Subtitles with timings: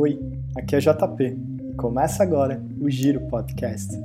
[0.00, 0.16] Oi,
[0.56, 1.36] aqui é JP
[1.70, 4.00] e começa agora o Giro Podcast.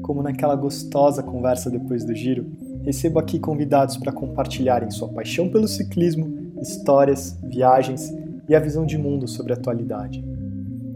[0.00, 2.46] Como naquela gostosa conversa depois do giro,
[2.84, 8.14] recebo aqui convidados para compartilharem sua paixão pelo ciclismo, histórias, viagens
[8.48, 10.24] e a visão de mundo sobre a atualidade.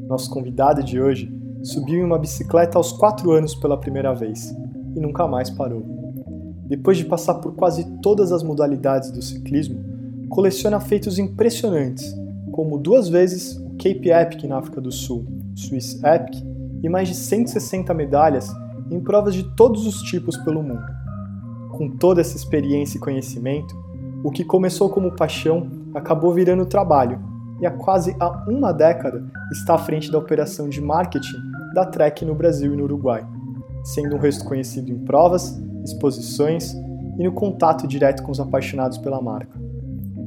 [0.07, 1.29] Nosso convidado de hoje
[1.65, 4.57] subiu em uma bicicleta aos 4 anos pela primeira vez
[4.95, 5.83] e nunca mais parou.
[6.69, 9.81] Depois de passar por quase todas as modalidades do ciclismo,
[10.29, 12.17] coleciona feitos impressionantes,
[12.53, 16.43] como duas vezes Cape Epic na África do Sul, Swiss Epic,
[16.83, 18.53] e mais de 160 medalhas
[18.91, 20.85] em provas de todos os tipos pelo mundo.
[21.71, 23.75] Com toda essa experiência e conhecimento,
[24.25, 27.21] o que começou como paixão acabou virando trabalho
[27.61, 31.37] e há quase há uma década está à frente da operação de marketing
[31.75, 33.25] da Trek no Brasil e no Uruguai,
[33.85, 36.75] sendo um rosto conhecido em provas, exposições
[37.19, 39.61] e no contato direto com os apaixonados pela marca.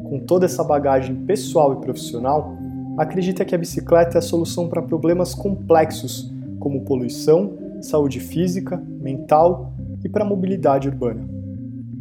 [0.09, 2.57] Com toda essa bagagem pessoal e profissional,
[2.97, 9.73] acredita que a bicicleta é a solução para problemas complexos como poluição, saúde física, mental
[10.03, 11.27] e para a mobilidade urbana.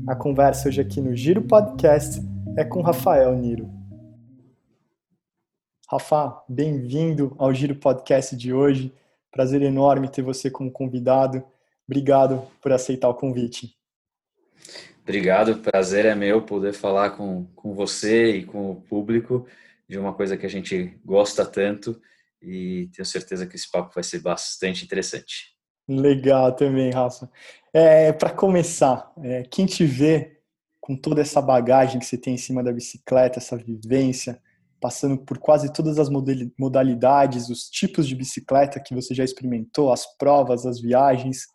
[0.06, 2.22] A conversa hoje aqui no Giro Podcast
[2.56, 3.68] é com Rafael Niro.
[5.90, 8.92] Rafa, bem-vindo ao Giro Podcast de hoje.
[9.32, 11.42] Prazer enorme ter você como convidado.
[11.88, 13.76] Obrigado por aceitar o convite.
[15.02, 19.46] Obrigado, prazer é meu poder falar com, com você e com o público
[19.88, 22.00] de uma coisa que a gente gosta tanto
[22.40, 25.54] e tenho certeza que esse papo vai ser bastante interessante.
[25.88, 27.30] Legal também, Rafa.
[27.72, 30.40] É, Para começar, é, quem te vê
[30.80, 34.40] com toda essa bagagem que você tem em cima da bicicleta, essa vivência,
[34.80, 36.10] passando por quase todas as
[36.58, 41.46] modalidades, os tipos de bicicleta que você já experimentou, as provas, as viagens,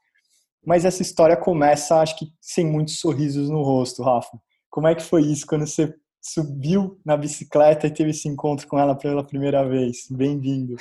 [0.66, 4.36] mas essa história começa, acho que, sem muitos sorrisos no rosto, Rafa.
[4.70, 8.78] Como é que foi isso quando você subiu na bicicleta e teve esse encontro com
[8.78, 10.08] ela pela primeira vez?
[10.10, 10.76] Bem-vindo.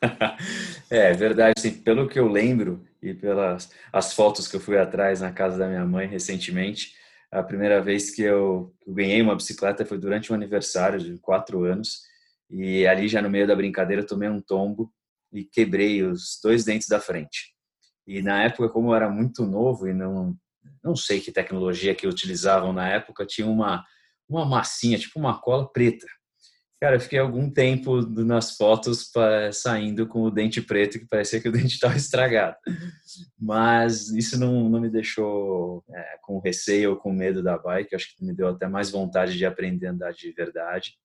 [0.90, 5.20] é, é verdade, pelo que eu lembro e pelas as fotos que eu fui atrás
[5.20, 6.94] na casa da minha mãe recentemente,
[7.30, 11.64] a primeira vez que eu, eu ganhei uma bicicleta foi durante um aniversário de quatro
[11.64, 12.02] anos
[12.48, 14.92] e ali já no meio da brincadeira tomei um tombo
[15.32, 17.52] e quebrei os dois dentes da frente.
[18.06, 20.36] E na época, como eu era muito novo e não
[20.82, 23.84] não sei que tecnologia que utilizavam na época, tinha uma
[24.28, 26.06] uma massinha, tipo uma cola preta.
[26.78, 29.10] Cara, eu fiquei algum tempo nas fotos
[29.52, 32.56] saindo com o dente preto, que parecia que o dente estava estragado.
[33.38, 37.94] Mas isso não, não me deixou é, com receio ou com medo da bike.
[37.94, 40.98] Acho que me deu até mais vontade de aprender a andar de verdade.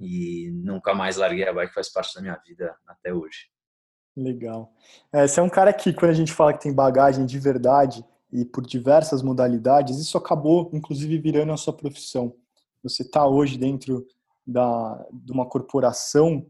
[0.00, 3.50] E nunca mais larguei a bike, faz parte da minha vida até hoje.
[4.16, 4.72] Legal.
[5.12, 8.02] É, você é um cara que, quando a gente fala que tem bagagem de verdade
[8.32, 12.34] e por diversas modalidades, isso acabou, inclusive, virando a sua profissão.
[12.82, 14.06] Você está hoje dentro
[14.46, 16.46] da, de uma corporação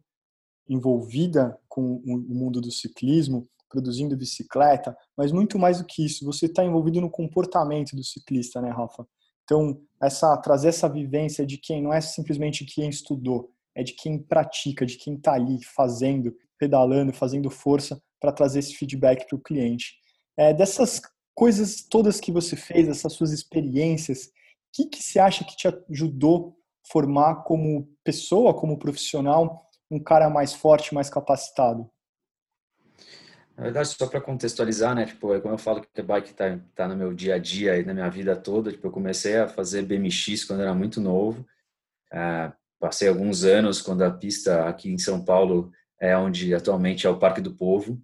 [0.68, 6.46] envolvida com o mundo do ciclismo, produzindo bicicleta, mas muito mais do que isso, você
[6.46, 9.06] está envolvido no comportamento do ciclista, né, Rafa?
[9.44, 14.18] Então, essa trazer essa vivência de quem não é simplesmente quem estudou, é de quem
[14.18, 19.40] pratica, de quem está ali fazendo, pedalando, fazendo força para trazer esse feedback para o
[19.40, 19.94] cliente.
[20.36, 21.00] É, dessas
[21.34, 24.30] coisas todas que você fez, essas suas experiências,
[24.72, 26.56] que, que você acha que te ajudou
[26.90, 31.88] formar como pessoa, como profissional, um cara mais forte, mais capacitado?
[33.56, 36.58] Na verdade, só para contextualizar, né, tipo, é como eu falo que a bike está
[36.74, 39.48] tá no meu dia a dia e na minha vida toda, tipo, eu comecei a
[39.48, 41.46] fazer BMX quando era muito novo,
[42.12, 45.70] é, passei alguns anos quando a pista aqui em São Paulo
[46.00, 48.00] é onde atualmente é o Parque do Povo.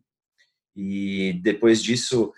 [0.76, 2.32] E depois disso,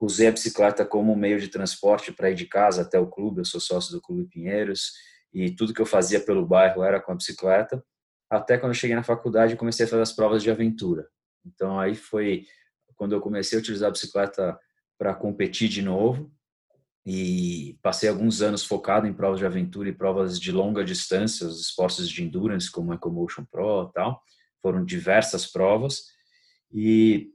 [0.00, 3.40] usei a bicicleta como meio de transporte para ir de casa até o clube.
[3.40, 4.92] Eu sou sócio do Clube Pinheiros
[5.32, 7.84] e tudo que eu fazia pelo bairro era com a bicicleta.
[8.28, 11.06] Até quando eu cheguei na faculdade, comecei a fazer as provas de aventura.
[11.44, 12.46] Então aí foi
[12.96, 14.58] quando eu comecei a utilizar a bicicleta
[14.98, 16.30] para competir de novo
[17.04, 21.60] e passei alguns anos focado em provas de aventura e provas de longa distância, os
[21.60, 24.22] esportes de endurance como EcoMotion Pro tal
[24.62, 26.04] foram diversas provas
[26.72, 27.30] e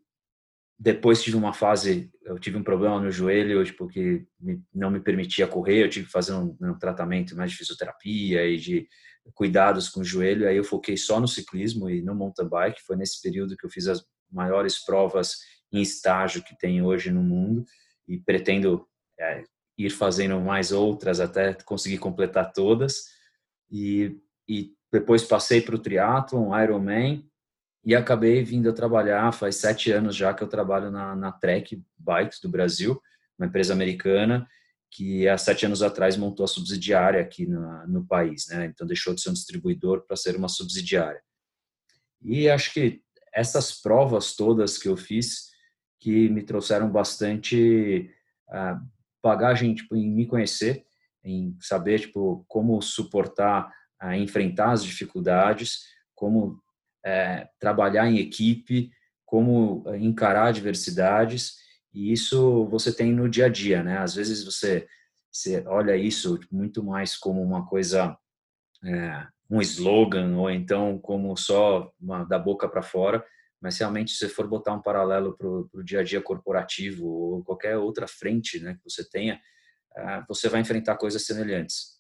[0.77, 4.25] depois tive uma fase, eu tive um problema no joelho, tipo, que
[4.74, 8.57] não me permitia correr, eu tive que fazer um, um, tratamento mais de fisioterapia e
[8.57, 8.88] de
[9.33, 12.95] cuidados com o joelho, aí eu foquei só no ciclismo e no mountain bike, foi
[12.95, 15.38] nesse período que eu fiz as maiores provas
[15.72, 17.66] em estágio que tem hoje no mundo
[18.07, 18.86] e pretendo
[19.19, 19.44] é,
[19.78, 23.06] ir fazendo mais outras até conseguir completar todas.
[23.71, 24.18] E,
[24.48, 27.25] e depois passei para o triatlon, Ironman,
[27.86, 31.80] e acabei vindo a trabalhar, faz sete anos já que eu trabalho na, na Trek
[31.98, 33.00] Bikes do Brasil,
[33.38, 34.48] uma empresa americana
[34.90, 38.66] que há sete anos atrás montou a subsidiária aqui no, no país, né?
[38.66, 41.22] Então deixou de ser um distribuidor para ser uma subsidiária.
[42.22, 43.02] E acho que
[43.34, 45.52] essas provas todas que eu fiz
[46.00, 48.10] que me trouxeram bastante
[48.48, 48.80] uh,
[49.22, 50.86] bagagem tipo, em me conhecer,
[51.24, 53.72] em saber tipo como suportar,
[54.02, 55.81] uh, enfrentar as dificuldades,
[56.16, 56.64] como
[57.06, 58.92] uh, trabalhar em equipe,
[59.25, 61.56] como encarar adversidades.
[61.94, 63.98] E isso você tem no dia a dia, né?
[63.98, 64.88] Às vezes você,
[65.31, 68.18] você olha isso muito mais como uma coisa,
[68.84, 73.25] é, um slogan, ou então como só uma, da boca para fora,
[73.62, 77.78] mas realmente se for botar um paralelo para o dia a dia corporativo ou qualquer
[77.78, 79.40] outra frente né, que você tenha,
[79.96, 81.94] ah, você vai enfrentar coisas semelhantes.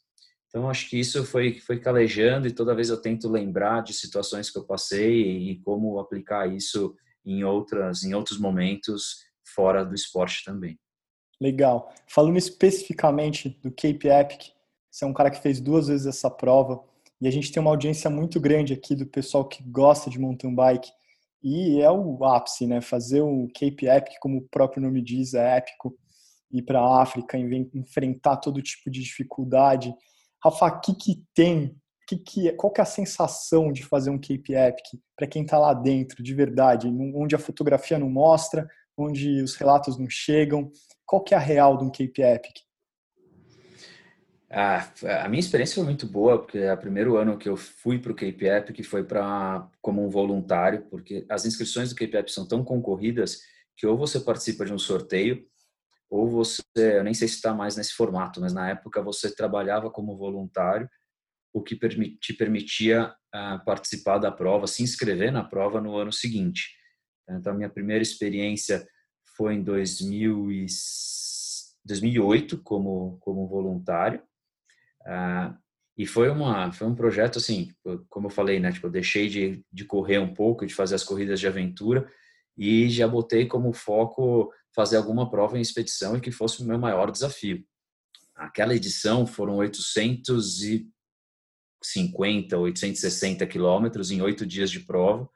[0.55, 4.49] Então acho que isso foi foi calejando e toda vez eu tento lembrar de situações
[4.49, 9.17] que eu passei e como aplicar isso em outras em outros momentos
[9.53, 10.79] fora do esporte também.
[11.41, 11.93] Legal.
[12.07, 14.53] Falando especificamente do Cape Epic,
[14.89, 16.81] você é um cara que fez duas vezes essa prova
[17.19, 20.55] e a gente tem uma audiência muito grande aqui do pessoal que gosta de mountain
[20.55, 20.89] bike
[21.43, 22.79] e é o ápice, né?
[22.79, 25.97] Fazer o Cape Epic, como o próprio nome diz, é épico.
[26.49, 29.93] Ir para a África, enfrentar todo tipo de dificuldade.
[30.45, 31.75] Rafa, o que, que tem?
[32.07, 35.41] Que que, é, qual que é a sensação de fazer um Cape Epic para quem
[35.41, 36.87] está lá dentro, de verdade?
[36.87, 40.71] Onde a fotografia não mostra, onde os relatos não chegam.
[41.03, 42.59] Qual que é a real de um Cape Epic?
[44.47, 44.87] Ah,
[45.23, 48.11] a minha experiência foi muito boa, porque é o primeiro ano que eu fui para
[48.11, 52.47] o Cape Epic foi para como um voluntário, porque as inscrições do Cape Epic são
[52.47, 53.41] tão concorridas
[53.75, 55.43] que ou você participa de um sorteio,
[56.15, 59.91] ou você, eu nem sei se está mais nesse formato, mas na época você trabalhava
[59.91, 60.89] como voluntário,
[61.53, 61.77] o que
[62.19, 66.69] te permitia uh, participar da prova, se inscrever na prova no ano seguinte.
[67.29, 68.87] Então, minha primeira experiência
[69.35, 70.65] foi em 2000 e
[71.83, 74.21] 2008 como, como voluntário.
[75.05, 75.55] Ah,
[75.97, 77.71] e foi uma foi um projeto assim,
[78.09, 78.71] como eu falei, né?
[78.71, 82.09] Tipo, eu deixei de, de correr um pouco, de fazer as corridas de aventura
[82.57, 86.77] e já botei como foco fazer alguma prova em expedição e que fosse o meu
[86.77, 87.65] maior desafio.
[88.35, 95.29] Aquela edição foram 850, 860 quilômetros em oito dias de prova.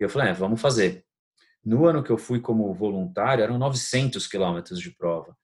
[0.00, 1.04] E eu falei, é, vamos fazer.
[1.64, 5.36] No ano que eu fui como voluntário, eram 900 quilômetros de prova.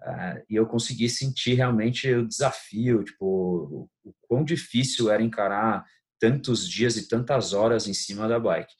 [0.00, 5.82] Uh, e eu consegui sentir realmente o desafio, tipo, o quão difícil era encarar
[6.20, 8.74] tantos dias e tantas horas em cima da bike.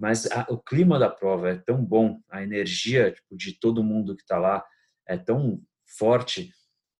[0.00, 4.16] Mas a, o clima da prova é tão bom, a energia tipo, de todo mundo
[4.16, 4.64] que está lá
[5.06, 6.50] é tão forte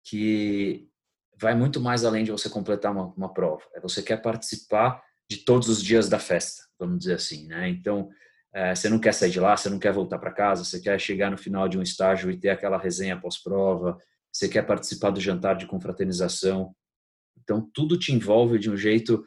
[0.05, 0.87] que
[1.41, 3.62] vai muito mais além de você completar uma, uma prova.
[3.75, 7.70] É você quer participar de todos os dias da festa, vamos dizer assim, né?
[7.70, 8.11] Então,
[8.52, 11.00] é, você não quer sair de lá, você não quer voltar para casa, você quer
[11.00, 13.96] chegar no final de um estágio e ter aquela resenha pós-prova,
[14.31, 16.75] você quer participar do jantar de confraternização.
[17.38, 19.25] Então, tudo te envolve de um jeito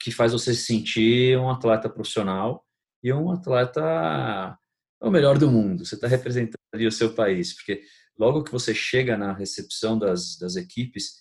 [0.00, 2.65] que faz você se sentir um atleta profissional
[3.02, 4.58] e um atleta
[5.00, 5.84] o melhor do mundo.
[5.84, 7.82] Você está representando ali o seu país, porque
[8.18, 11.16] logo que você chega na recepção das, das equipes,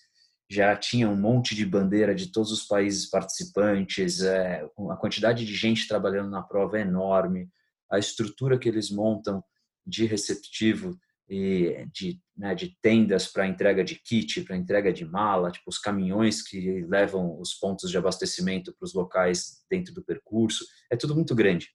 [0.50, 5.56] já tinha um monte de bandeira de todos os países participantes, é, a quantidade de
[5.56, 7.50] gente trabalhando na prova é enorme,
[7.92, 9.44] a estrutura que eles montam
[9.86, 15.52] de receptivo e de, né, de tendas para entrega de kit, para entrega de mala,
[15.52, 20.66] tipo os caminhões que levam os pontos de abastecimento para os locais dentro do percurso,
[20.92, 21.70] é tudo muito grande.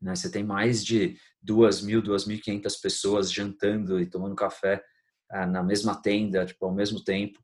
[0.00, 0.14] Né?
[0.14, 1.16] Você tem mais de
[1.46, 4.82] 2.000, 2.500 pessoas jantando e tomando café
[5.30, 7.42] ah, na mesma tenda, tipo, ao mesmo tempo.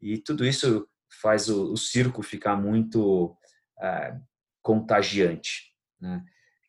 [0.00, 0.86] E tudo isso
[1.20, 3.36] faz o, o circo ficar muito
[3.80, 4.16] é,
[4.62, 5.72] contagiante.
[6.00, 6.24] Né?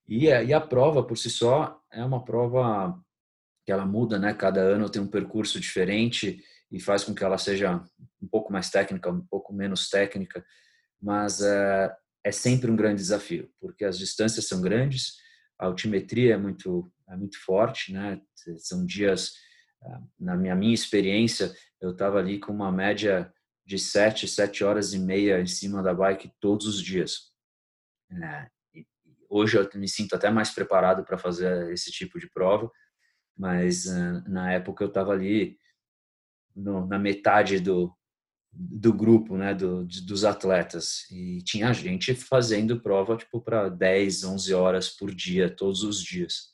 [0.07, 2.97] E, a, e a prova, por si só, é uma prova
[3.69, 4.33] que ela muda, né?
[4.33, 7.83] Cada ano tem um percurso diferente e faz com que ela seja
[8.19, 10.43] um pouco mais técnica, um pouco menos técnica,
[10.99, 15.17] mas é, é sempre um grande desafio, porque as distâncias são grandes,
[15.59, 18.19] a altimetria é muito é muito forte, né?
[18.57, 19.33] São dias
[20.19, 23.31] na minha, minha experiência, eu estava ali com uma média
[23.63, 27.31] de sete, sete horas e meia em cima da bike todos os dias.
[28.11, 28.47] É,
[29.29, 32.71] hoje eu me sinto até mais preparado para fazer esse tipo de prova,
[33.39, 35.57] mas uh, na época eu estava ali
[36.53, 37.95] no, na metade do,
[38.51, 44.53] do grupo, né, do, dos atletas e tinha gente fazendo prova tipo para 10, 11
[44.53, 46.53] horas por dia, todos os dias.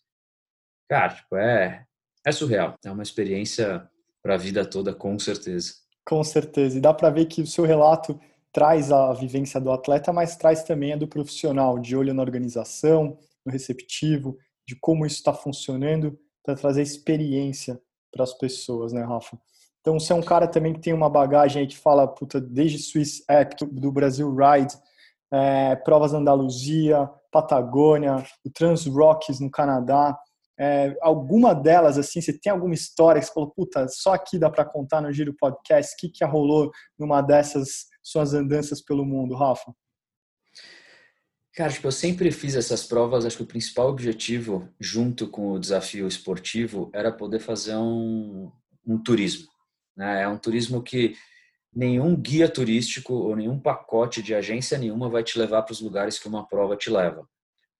[0.87, 1.85] Cara, tipo, é
[2.25, 2.75] é surreal.
[2.83, 3.87] É uma experiência
[4.21, 5.73] para a vida toda, com certeza.
[6.03, 6.77] Com certeza.
[6.77, 8.19] E dá para ver que o seu relato
[8.51, 13.19] traz a vivência do atleta, mas traz também a do profissional, de olho na organização,
[13.45, 14.37] no receptivo,
[14.67, 19.37] de como isso está funcionando, para trazer experiência para as pessoas, né, Rafa?
[19.81, 22.79] Então, você é um cara também que tem uma bagagem aí que fala, puta, desde
[22.79, 24.73] Swiss App, do Brasil Ride,
[25.31, 30.17] é, provas Andaluzia, Patagônia, o Trans Rockies no Canadá.
[30.57, 34.49] É, alguma delas, assim, você tem alguma história que você falou, puta, só aqui dá
[34.49, 39.35] para contar no Giro Podcast, o que, que rolou numa dessas suas andanças pelo mundo,
[39.35, 39.71] Rafa?
[41.55, 45.59] Cara, tipo, eu sempre fiz essas provas, acho que o principal objetivo, junto com o
[45.59, 48.51] desafio esportivo, era poder fazer um,
[48.85, 49.47] um turismo.
[49.95, 50.23] Né?
[50.23, 51.15] É um turismo que
[51.73, 56.19] nenhum guia turístico ou nenhum pacote de agência nenhuma vai te levar para os lugares
[56.19, 57.27] que uma prova te leva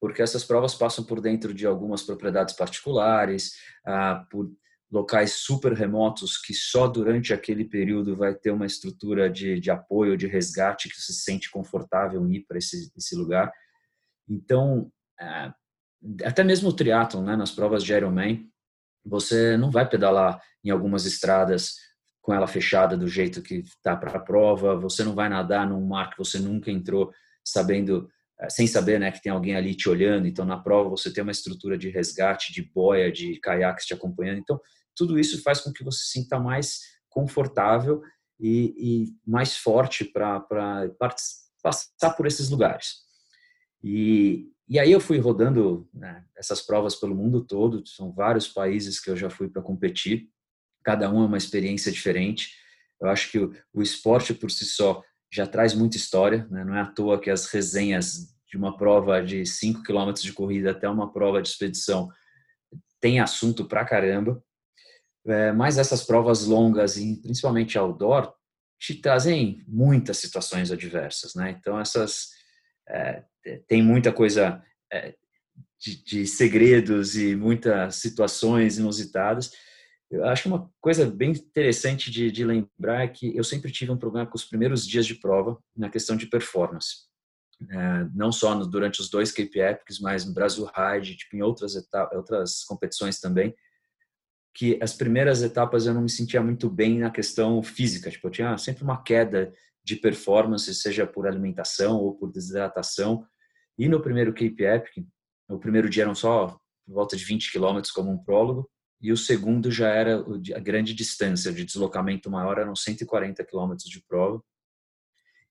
[0.06, 4.52] porque essas provas passam por dentro de algumas propriedades particulares, ah, por
[4.92, 10.16] locais super remotos que só durante aquele período vai ter uma estrutura de, de apoio,
[10.16, 13.52] de resgate que você se sente confortável em ir para esse, esse lugar.
[14.30, 15.54] Então, ah,
[16.24, 18.48] até mesmo o triatlon, né, nas provas de Ironman,
[19.06, 21.76] você não vai pedalar em algumas estradas
[22.22, 25.86] com ela fechada do jeito que está para a prova, você não vai nadar num
[25.86, 27.12] mar que você nunca entrou
[27.44, 30.28] sabendo eh, sem saber né, que tem alguém ali te olhando.
[30.28, 34.40] Então, na prova, você tem uma estrutura de resgate, de boia, de caiaques te acompanhando.
[34.40, 34.60] Então,
[34.96, 36.80] tudo isso faz com que você se sinta mais
[37.10, 38.02] confortável
[38.40, 40.44] e, e mais forte para
[41.62, 43.05] passar por esses lugares.
[43.86, 49.00] E, e aí eu fui rodando né, essas provas pelo mundo todo, são vários países
[49.00, 50.28] que eu já fui para competir,
[50.84, 52.50] cada um é uma experiência diferente.
[53.00, 56.64] Eu acho que o, o esporte por si só já traz muita história, né?
[56.64, 60.72] não é à toa que as resenhas de uma prova de 5 km de corrida
[60.72, 62.10] até uma prova de expedição
[63.00, 64.44] tem assunto pra caramba,
[65.28, 68.34] é, mas essas provas longas e principalmente outdoor
[68.80, 71.56] te trazem muitas situações adversas, né?
[71.60, 72.30] Então essas
[72.88, 73.24] é,
[73.68, 75.14] tem muita coisa é,
[75.80, 79.52] de, de segredos e muitas situações inusitadas
[80.10, 83.98] eu acho uma coisa bem interessante de, de, lembrar é que eu sempre tive um
[83.98, 87.06] problema com os primeiros dias de prova na questão de performance.
[87.70, 91.42] É, não só no, durante os dois Cape Epics, mas no Brasil Ride, tipo, em
[91.42, 93.56] outras, etapas, outras competições também,
[94.54, 98.10] que as primeiras etapas eu não me sentia muito bem na questão física.
[98.12, 99.54] Tipo, eu tinha sempre uma queda
[99.86, 103.24] de performance, seja por alimentação ou por desidratação.
[103.78, 105.06] E no primeiro Cape Epic,
[105.48, 109.18] o primeiro dia eram só por volta de 20 quilômetros como um prólogo, e o
[109.18, 110.24] segundo já era
[110.56, 114.42] a grande distância de deslocamento maior, eram 140 quilômetros de prova,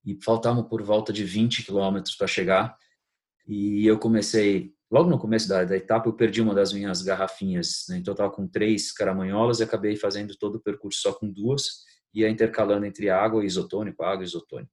[0.05, 2.77] e faltavam por volta de 20 quilômetros para chegar,
[3.47, 7.85] e eu comecei, logo no começo da, da etapa, eu perdi uma das minhas garrafinhas,
[7.89, 7.99] né?
[7.99, 11.85] então eu estava com três caramanholas e acabei fazendo todo o percurso só com duas,
[12.15, 14.73] ia intercalando entre água e isotônico, água e isotônico.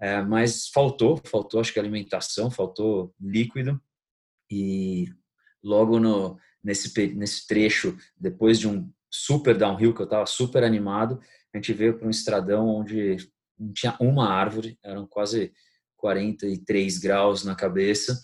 [0.00, 3.80] É, mas faltou, faltou acho que alimentação, faltou líquido,
[4.50, 5.08] e
[5.62, 11.20] logo no nesse, nesse trecho, depois de um super downhill, que eu estava super animado,
[11.52, 13.16] a gente veio para um estradão onde
[13.58, 15.52] não tinha uma árvore, eram quase
[15.96, 18.20] 43 graus na cabeça.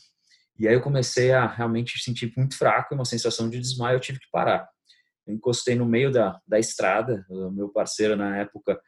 [0.58, 4.20] E aí eu comecei a realmente sentir muito fraco, uma sensação de desmaio, eu tive
[4.20, 4.68] que parar.
[5.26, 8.78] Encostei no meio da, da estrada, o meu parceiro na época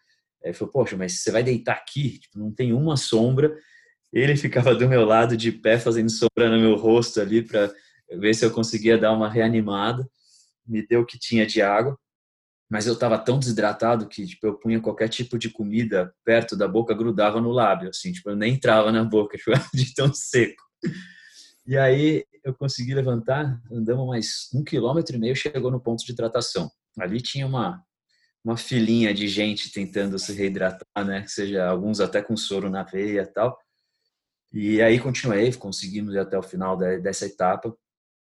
[0.47, 2.19] ele falou, poxa, mas você vai deitar aqui?
[2.19, 3.57] Tipo, não tem uma sombra.
[4.13, 7.73] Ele ficava do meu lado de pé, fazendo sombra no meu rosto ali para
[8.19, 10.09] ver se eu conseguia dar uma reanimada.
[10.67, 11.99] Me deu o que tinha de água,
[12.71, 16.67] mas eu estava tão desidratado que tipo, eu punha qualquer tipo de comida perto da
[16.67, 20.63] boca, grudava no lábio, assim, tipo, eu nem entrava na boca, tipo, de tão seco.
[21.67, 26.13] E aí eu consegui levantar, andamos mais um quilômetro e meio, chegou no ponto de
[26.13, 26.71] hidratação.
[26.97, 27.85] Ali tinha uma
[28.45, 31.27] uma filinha de gente tentando se reidratar, né?
[31.27, 33.59] Seja alguns até com soro na veia e tal.
[34.53, 37.77] E aí continuei, conseguimos ir até o final dessa etapa.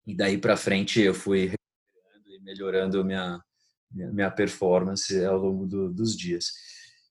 [0.04, 1.52] E daí para frente eu fui
[2.26, 3.40] e melhorando minha,
[3.92, 6.47] minha performance ao longo do, dos dias.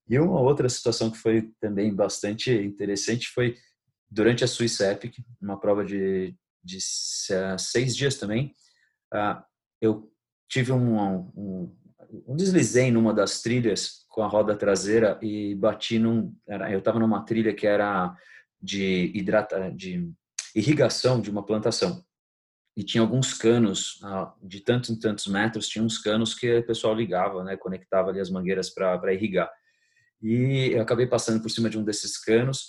[0.10, 3.56] E uma outra situação que foi também bastante interessante foi
[4.10, 8.54] durante a Swiss Epic, uma prova de, de seis dias também,
[9.14, 9.42] uh,
[9.82, 10.12] eu
[10.50, 11.78] tive um, um,
[12.28, 17.00] um deslizei numa das trilhas com a roda traseira e bati num, era, eu estava
[17.00, 18.16] numa trilha que era
[18.62, 20.12] de hidrata, de
[20.56, 22.04] irrigação de uma plantação
[22.78, 26.66] e tinha alguns canos ah, de tantos em tantos metros, tinha uns canos que o
[26.66, 29.50] pessoal ligava, né, conectava ali as mangueiras para irrigar.
[30.22, 32.68] E eu acabei passando por cima de um desses canos,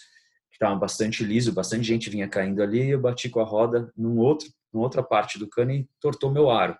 [0.58, 4.18] estava bastante liso, bastante gente vinha caindo ali, e eu bati com a roda num
[4.18, 6.76] outro, numa outra parte do cano e tortou meu aro.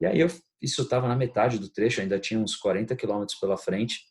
[0.00, 0.28] E aí eu,
[0.62, 4.04] isso estava na metade do trecho, ainda tinha uns 40 quilômetros pela frente,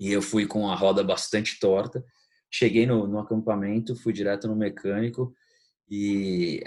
[0.00, 2.04] e eu fui com a roda bastante torta.
[2.50, 5.32] Cheguei no, no acampamento, fui direto no mecânico
[5.88, 6.62] e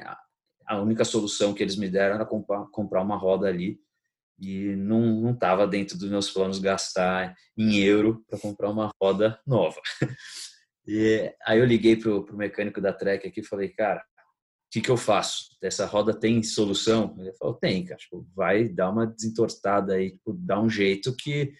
[0.65, 3.79] a única solução que eles me deram era comprar, comprar uma roda ali
[4.39, 9.79] e não estava dentro dos meus planos gastar em euro para comprar uma roda nova.
[10.87, 14.81] E aí eu liguei pro, pro mecânico da Trek aqui e falei, cara, o que,
[14.81, 15.55] que eu faço?
[15.61, 17.15] Essa roda tem solução?
[17.19, 17.97] Ele falou, tem, cara.
[17.97, 21.53] Tipo, vai dar uma desentortada aí, tipo, dá um jeito que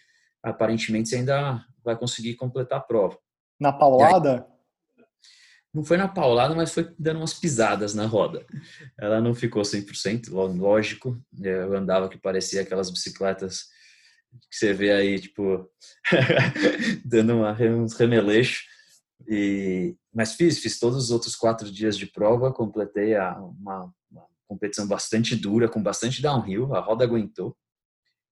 [0.44, 3.17] aparentemente você ainda vai conseguir completar a prova.
[3.60, 4.46] Na paulada?
[5.75, 8.46] não foi na paulada, mas foi dando umas pisadas na roda.
[8.98, 11.22] Ela não ficou 100%, lógico.
[11.38, 13.65] Eu andava que parecia aquelas bicicletas
[14.50, 15.70] que você vê aí, tipo,
[17.03, 18.63] dando uma, uns remeleixos.
[19.27, 24.27] E, mas fiz, fiz todos os outros quatro dias de prova, completei a, uma, uma
[24.48, 27.55] competição bastante dura, com bastante downhill, a roda aguentou.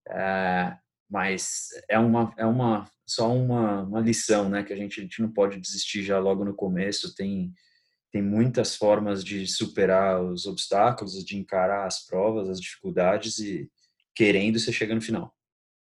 [0.08, 0.78] É,
[1.10, 4.64] mas é uma, é uma só uma, uma lição, né?
[4.64, 7.14] Que a gente, a gente não pode desistir já logo no começo.
[7.16, 7.54] Tem,
[8.12, 13.70] tem muitas formas de superar os obstáculos, de encarar as provas, as dificuldades e
[14.16, 15.34] querendo você chega no final.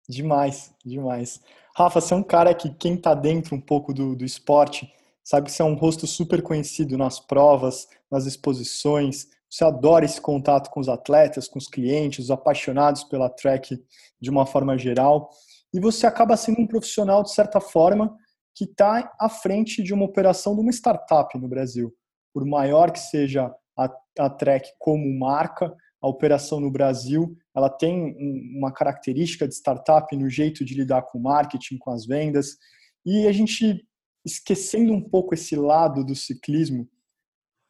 [0.07, 1.39] Demais, demais.
[1.79, 4.91] Rafa, você é um cara que quem está dentro um pouco do, do esporte
[5.23, 9.27] sabe que você é um rosto super conhecido nas provas, nas exposições.
[9.49, 13.81] Você adora esse contato com os atletas, com os clientes, os apaixonados pela track
[14.19, 15.29] de uma forma geral
[15.73, 18.13] e você acaba sendo um profissional, de certa forma,
[18.53, 21.95] que está à frente de uma operação de uma startup no Brasil.
[22.33, 28.15] Por maior que seja a, a Trek como marca, a operação no Brasil ela tem
[28.57, 32.57] uma característica de startup no jeito de lidar com o marketing, com as vendas.
[33.05, 33.85] E a gente,
[34.25, 36.87] esquecendo um pouco esse lado do ciclismo,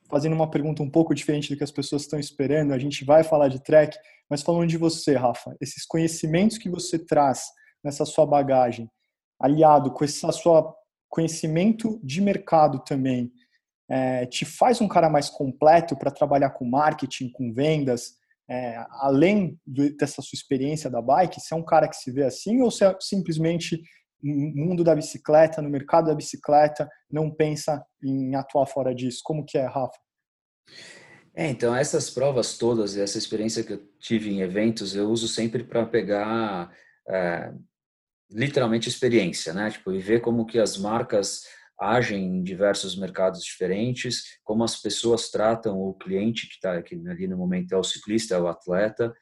[0.09, 3.24] fazendo uma pergunta um pouco diferente do que as pessoas estão esperando, a gente vai
[3.24, 3.98] falar de Trek,
[4.29, 7.45] mas falando de você, Rafa, esses conhecimentos que você traz
[7.83, 8.89] nessa sua bagagem,
[9.39, 10.75] aliado com esse seu
[11.07, 13.31] conhecimento de mercado também,
[13.89, 18.18] é, te faz um cara mais completo para trabalhar com marketing, com vendas,
[18.50, 21.39] é, além do, dessa sua experiência da bike?
[21.39, 23.82] Você é um cara que se vê assim ou você é simplesmente
[24.22, 29.22] no mundo da bicicleta, no mercado da bicicleta, não pensa em atuar fora disso?
[29.24, 29.97] Como que é, Rafa?
[31.34, 35.63] É, então, essas provas todas, essa experiência que eu tive em eventos, eu uso sempre
[35.63, 36.69] para pegar
[37.08, 37.54] é,
[38.30, 39.71] literalmente experiência, né?
[39.71, 41.43] Tipo, e ver como que as marcas
[41.80, 47.28] agem em diversos mercados diferentes, como as pessoas tratam o cliente que está aqui ali
[47.28, 49.13] no momento é o ciclista, é o atleta,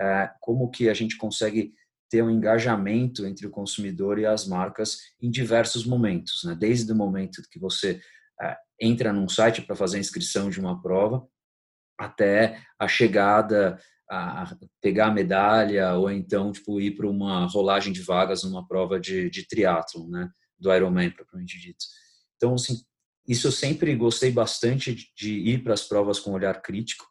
[0.00, 1.72] é, como que a gente consegue
[2.08, 6.54] ter um engajamento entre o consumidor e as marcas em diversos momentos, né?
[6.54, 8.00] Desde o momento que você
[8.40, 11.26] é, entra num site para fazer a inscrição de uma prova,
[11.98, 18.02] até a chegada a pegar a medalha ou então tipo ir para uma rolagem de
[18.02, 21.84] vagas numa prova de, de triatlo, né, do Ironman propriamente dito.
[22.44, 22.82] Então assim,
[23.26, 27.06] isso eu sempre gostei bastante de, ir para as provas com olhar crítico.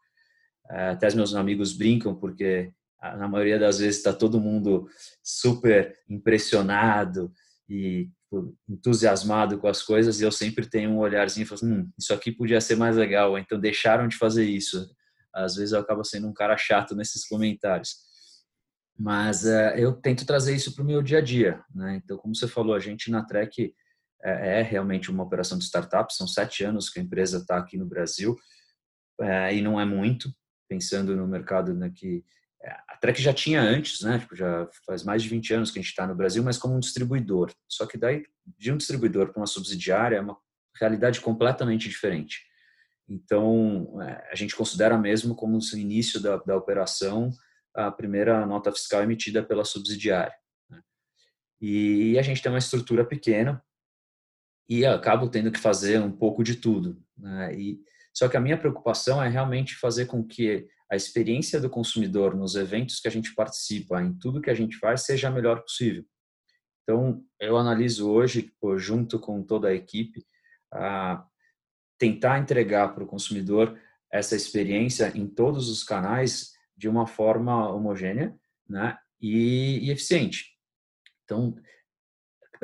[0.69, 2.72] É, até os meus amigos brincam porque
[3.17, 4.88] na maioria das vezes está todo mundo
[5.22, 7.34] super impressionado
[7.67, 11.74] e tipo, entusiasmado com as coisas e eu sempre tenho um olharzinho e falo, assim,
[11.74, 14.88] hum, isso aqui podia ser mais legal, então deixaram de fazer isso
[15.34, 17.96] às vezes eu acabo sendo um cara chato nesses comentários.
[18.98, 21.63] Mas uh, eu tento trazer isso para o meu dia a dia.
[21.74, 22.00] Né?
[22.04, 23.74] Então, como você falou, a gente na Trek
[24.23, 26.13] é, é realmente uma operação de startup.
[26.13, 28.36] São sete anos que a empresa está aqui no Brasil
[29.19, 30.33] é, e não é muito,
[30.67, 32.23] pensando no mercado né, que
[32.63, 34.19] é, a Trek já tinha antes, né?
[34.19, 36.75] Tipo, já faz mais de 20 anos que a gente está no Brasil, mas como
[36.75, 37.51] um distribuidor.
[37.67, 38.23] Só que daí,
[38.57, 40.38] de um distribuidor para uma subsidiária, é uma
[40.79, 42.45] realidade completamente diferente.
[43.07, 47.31] Então, é, a gente considera mesmo como o início da, da operação
[47.75, 50.33] a primeira nota fiscal emitida pela subsidiária.
[50.69, 50.81] Né?
[51.59, 53.62] E a gente tem uma estrutura pequena
[54.67, 57.02] e acabo tendo que fazer um pouco de tudo.
[57.17, 57.56] Né?
[57.56, 57.80] E,
[58.13, 62.56] só que a minha preocupação é realmente fazer com que a experiência do consumidor nos
[62.56, 66.06] eventos que a gente participa, em tudo que a gente faz, seja a melhor possível.
[66.84, 70.26] Então, eu analiso hoje, junto com toda a equipe,
[70.71, 71.26] a
[71.97, 73.80] tentar entregar para o consumidor
[74.12, 78.36] essa experiência em todos os canais de uma forma homogênea
[78.69, 80.54] né, e, e eficiente.
[81.23, 81.56] Então,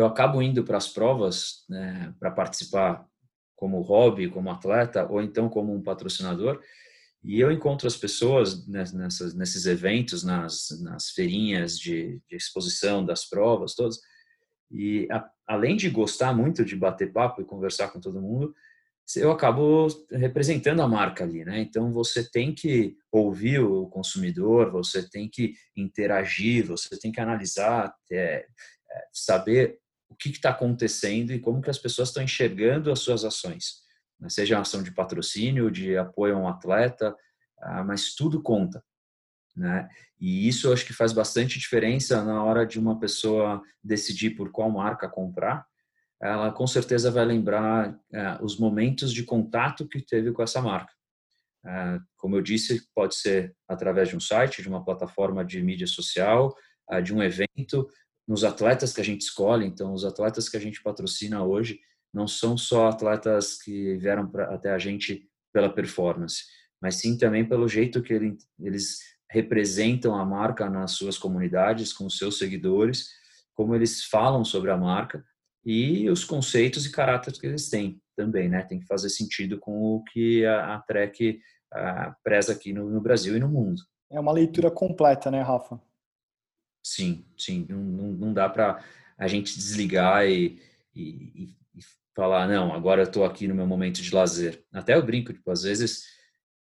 [0.02, 3.06] eu acabo indo para as provas né, para participar
[3.56, 6.62] como hobby, como atleta, ou então como um patrocinador,
[7.22, 13.26] e eu encontro as pessoas nessas, nesses eventos, nas, nas feirinhas de, de exposição das
[13.26, 14.00] provas, todas,
[14.72, 18.56] e a, além de gostar muito de bater papo e conversar com todo mundo,
[19.18, 21.60] eu acabo representando a marca ali, né?
[21.60, 27.92] Então você tem que ouvir o consumidor, você tem que interagir, você tem que analisar,
[28.12, 28.46] é,
[29.12, 33.82] saber o que está acontecendo e como que as pessoas estão enxergando as suas ações,
[34.20, 34.30] né?
[34.30, 37.16] seja uma ação de patrocínio, de apoio a um atleta,
[37.60, 38.84] ah, mas tudo conta,
[39.56, 39.88] né?
[40.20, 44.52] E isso eu acho que faz bastante diferença na hora de uma pessoa decidir por
[44.52, 45.66] qual marca comprar
[46.22, 50.92] ela com certeza vai lembrar é, os momentos de contato que teve com essa marca.
[51.66, 55.88] É, como eu disse, pode ser através de um site, de uma plataforma de mídia
[55.88, 56.54] social,
[56.92, 57.88] é, de um evento,
[58.30, 59.66] nos atletas que a gente escolhe.
[59.66, 61.80] Então, os atletas que a gente patrocina hoje
[62.14, 66.44] não são só atletas que vieram pra, até a gente pela performance,
[66.80, 69.00] mas sim também pelo jeito que ele, eles
[69.32, 73.08] representam a marca nas suas comunidades, com seus seguidores,
[73.56, 75.26] como eles falam sobre a marca
[75.66, 78.62] e os conceitos e caráteres que eles têm também, né?
[78.64, 81.40] Tem que fazer sentido com o que a, a Trek
[81.74, 83.82] a, preza aqui no, no, Brasil e no mundo.
[84.12, 85.82] É uma leitura completa, né, Rafa?
[86.84, 87.66] Sim, sim.
[87.70, 87.78] Não,
[88.14, 88.84] não, dá para
[89.18, 90.62] a gente desligar e,
[90.96, 91.80] e, e,
[92.16, 94.64] falar, não, agora eu estou aqui no meu momento de lazer.
[94.74, 96.04] Até eu brinco, tipo, às vezes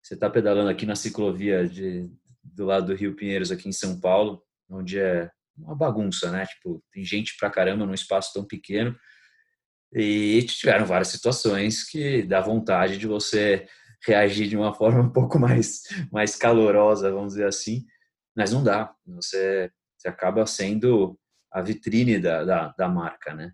[0.02, 2.10] você está pedalando aqui na ciclovia de,
[2.42, 6.44] do lado do Rio Pinheiros, aqui em São Paulo, onde é uma bagunça, né?
[6.46, 8.96] Tipo, tem gente pra caramba num espaço tão pequeno.
[9.92, 13.66] E tiveram várias situações que dá vontade de você
[14.06, 17.84] reagir de uma forma um pouco mais, mais calorosa, vamos dizer assim,
[18.36, 18.94] mas não dá.
[19.06, 19.70] Você,
[20.06, 21.18] você acaba sendo
[21.50, 23.52] a vitrine da, da, da marca, né?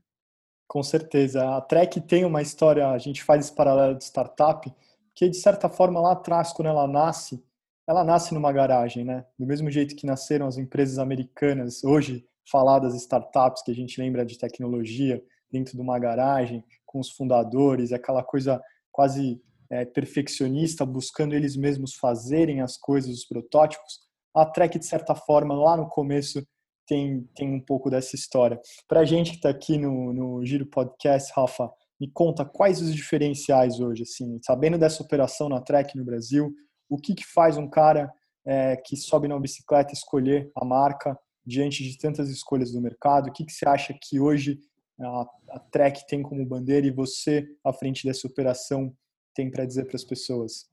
[0.69, 1.57] Com certeza.
[1.57, 4.73] A Trek tem uma história, a gente faz esse paralelo de startup,
[5.15, 7.43] que de certa forma lá atrás, quando ela nasce,
[7.87, 9.25] ela nasce numa garagem, né?
[9.39, 14.25] Do mesmo jeito que nasceram as empresas americanas, hoje faladas startups que a gente lembra
[14.25, 18.61] de tecnologia dentro de uma garagem com os fundadores, aquela coisa
[18.91, 24.01] quase é, perfeccionista, buscando eles mesmos fazerem as coisas, os protótipos.
[24.35, 26.43] A Trek, de certa forma, lá no começo
[26.87, 28.61] tem, tem um pouco dessa história.
[28.89, 32.95] Para a gente que está aqui no, no Giro Podcast, Rafa, me conta quais os
[32.95, 36.53] diferenciais hoje, assim, sabendo dessa operação na Trek no Brasil,
[36.89, 38.13] o que, que faz um cara
[38.45, 43.29] é, que sobe na bicicleta escolher a marca diante de tantas escolhas do mercado?
[43.29, 44.59] O que, que você acha que hoje
[45.01, 48.93] a, a Trek tem como bandeira e você, à frente dessa operação,
[49.35, 50.71] tem para dizer para as pessoas?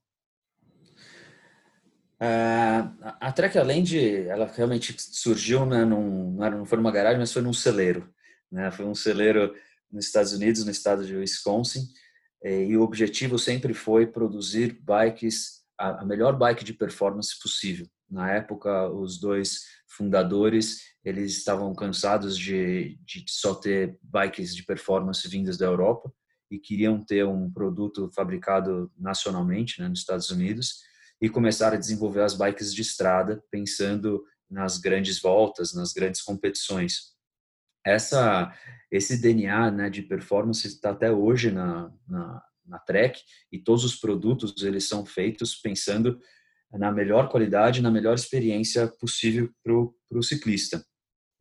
[2.20, 7.32] Uh, a Trek, além de, ela realmente surgiu, né, num, não foi numa garagem, mas
[7.32, 8.08] foi num celeiro,
[8.50, 8.70] né?
[8.70, 9.54] Foi um celeiro
[9.92, 11.86] nos Estados Unidos, no estado de Wisconsin,
[12.42, 17.86] e o objetivo sempre foi produzir bikes a, melhor bike de performance possível.
[18.08, 25.26] Na época, os dois fundadores eles estavam cansados de, de só ter bikes de performance
[25.28, 26.12] vindas da Europa
[26.50, 30.80] e queriam ter um produto fabricado nacionalmente né, nos Estados Unidos
[31.20, 37.12] e começaram a desenvolver as bikes de estrada pensando nas grandes voltas, nas grandes competições.
[37.84, 38.52] Essa,
[38.90, 43.20] esse DNA né, de performance está até hoje na, na, na Trek
[43.52, 46.20] e todos os produtos eles são feitos pensando
[46.72, 50.84] na melhor qualidade, na melhor experiência possível para o ciclista.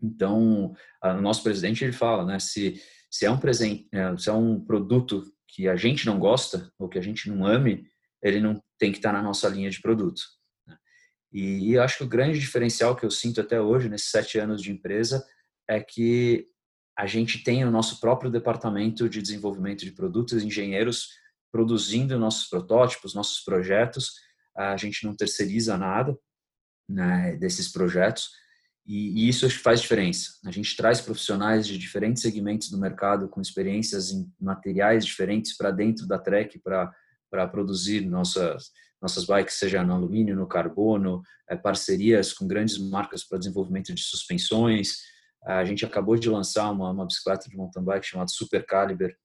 [0.02, 4.34] Então, o nosso presidente ele fala, né, se se é um presente, é, se é
[4.34, 7.88] um produto que a gente não gosta ou que a gente não ame,
[8.22, 10.22] ele não tem que estar na nossa linha de produto.
[10.66, 10.78] Né.
[11.32, 14.72] E, acho que o grande diferencial que eu sinto até hoje nesses sete anos de
[14.72, 15.24] empresa
[15.68, 16.48] é que
[16.98, 21.10] a gente tem o nosso próprio departamento de desenvolvimento de produtos, engenheiros
[21.52, 24.14] produzindo nossos protótipos, nossos projetos.
[24.56, 26.18] A gente não terceiriza nada
[26.88, 28.30] né, desses projetos
[28.92, 30.32] e isso faz diferença.
[30.44, 35.70] A gente traz profissionais de diferentes segmentos do mercado com experiências em materiais diferentes para
[35.70, 36.92] dentro da Trek para
[37.30, 43.24] para produzir nossas nossas bikes, seja no alumínio, no carbono, é, parcerias com grandes marcas
[43.24, 44.98] para desenvolvimento de suspensões,
[45.46, 49.16] a gente acabou de lançar uma, uma bicicleta de mountain bike chamada Super Caliber,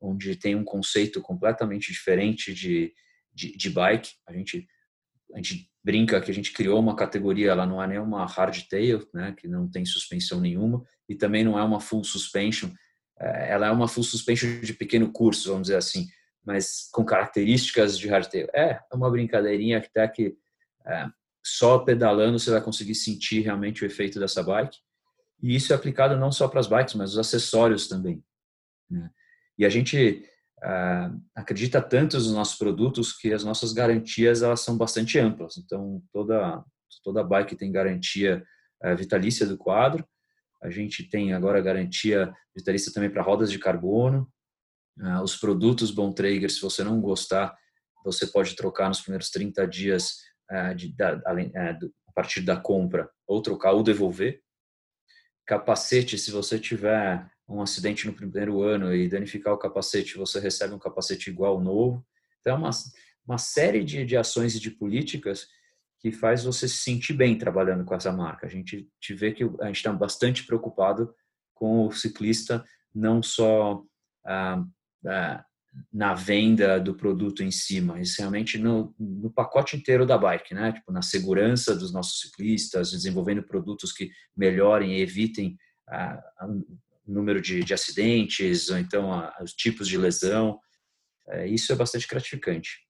[0.00, 2.92] onde tem um conceito completamente diferente de,
[3.32, 4.10] de, de, bike.
[4.26, 4.66] A gente,
[5.32, 9.08] a gente brinca que a gente criou uma categoria, ela não é nem uma hardtail,
[9.14, 12.70] né, que não tem suspensão nenhuma, e também não é uma full suspension.
[13.20, 16.08] É, ela é uma full suspension de pequeno curso, vamos dizer assim,
[16.44, 18.48] mas com características de hardtail.
[18.52, 20.36] É, é uma brincadeirinha que até que
[20.86, 21.06] é,
[21.44, 24.78] só pedalando você vai conseguir sentir realmente o efeito dessa bike.
[25.42, 28.24] E isso é aplicado não só para as bikes, mas os acessórios também.
[28.88, 29.10] Né?
[29.58, 30.24] E a gente
[30.62, 35.56] uh, acredita tanto nos nossos produtos que as nossas garantias elas são bastante amplas.
[35.58, 36.64] Então, toda,
[37.02, 38.44] toda bike tem garantia
[38.84, 40.06] uh, vitalícia do quadro.
[40.62, 44.30] A gente tem agora garantia vitalícia também para rodas de carbono.
[44.98, 47.56] Uh, os produtos Bontrager, se você não gostar,
[48.04, 50.16] você pode trocar nos primeiros 30 dias
[50.76, 54.42] de, da, a partir da compra ou trocar ou devolver
[55.46, 60.74] capacete, se você tiver um acidente no primeiro ano e danificar o capacete, você recebe
[60.74, 62.04] um capacete igual novo.
[62.40, 62.70] Então, é uma,
[63.26, 65.46] uma série de, de ações e de políticas
[66.00, 68.46] que faz você se sentir bem trabalhando com essa marca.
[68.46, 71.14] A gente te vê que a gente está bastante preocupado
[71.54, 73.84] com o ciclista, não só
[74.24, 74.64] ah, ah,
[75.92, 80.72] na venda do produto em si, mas realmente no, no, pacote inteiro da bike, né?
[80.72, 85.56] Tipo, na segurança dos nossos ciclistas, desenvolvendo produtos que melhorem e evitem
[87.06, 90.60] o número de, de, acidentes, ou então ah, os tipos de lesão.
[91.28, 92.86] É, isso é bastante gratificante.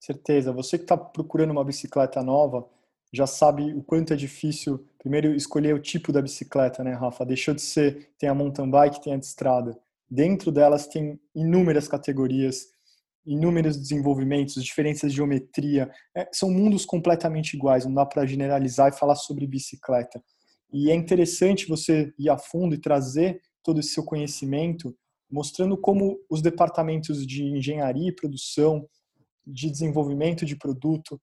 [0.00, 0.52] Certeza.
[0.52, 2.68] Você que está procurando uma bicicleta nova,
[3.12, 7.26] já sabe o quanto é difícil, primeiro, escolher o tipo da bicicleta, né, Rafa?
[7.26, 9.78] Deixou de ser, tem a mountain bike, tem a de estrada
[10.14, 12.66] Dentro delas tem inúmeras categorias,
[13.24, 15.90] inúmeros desenvolvimentos, diferenças de geometria.
[16.14, 20.22] É, são mundos completamente iguais, não dá para generalizar e falar sobre bicicleta.
[20.70, 24.94] E é interessante você ir a fundo e trazer todo esse seu conhecimento,
[25.30, 28.86] mostrando como os departamentos de engenharia e produção,
[29.46, 31.18] de desenvolvimento de produto,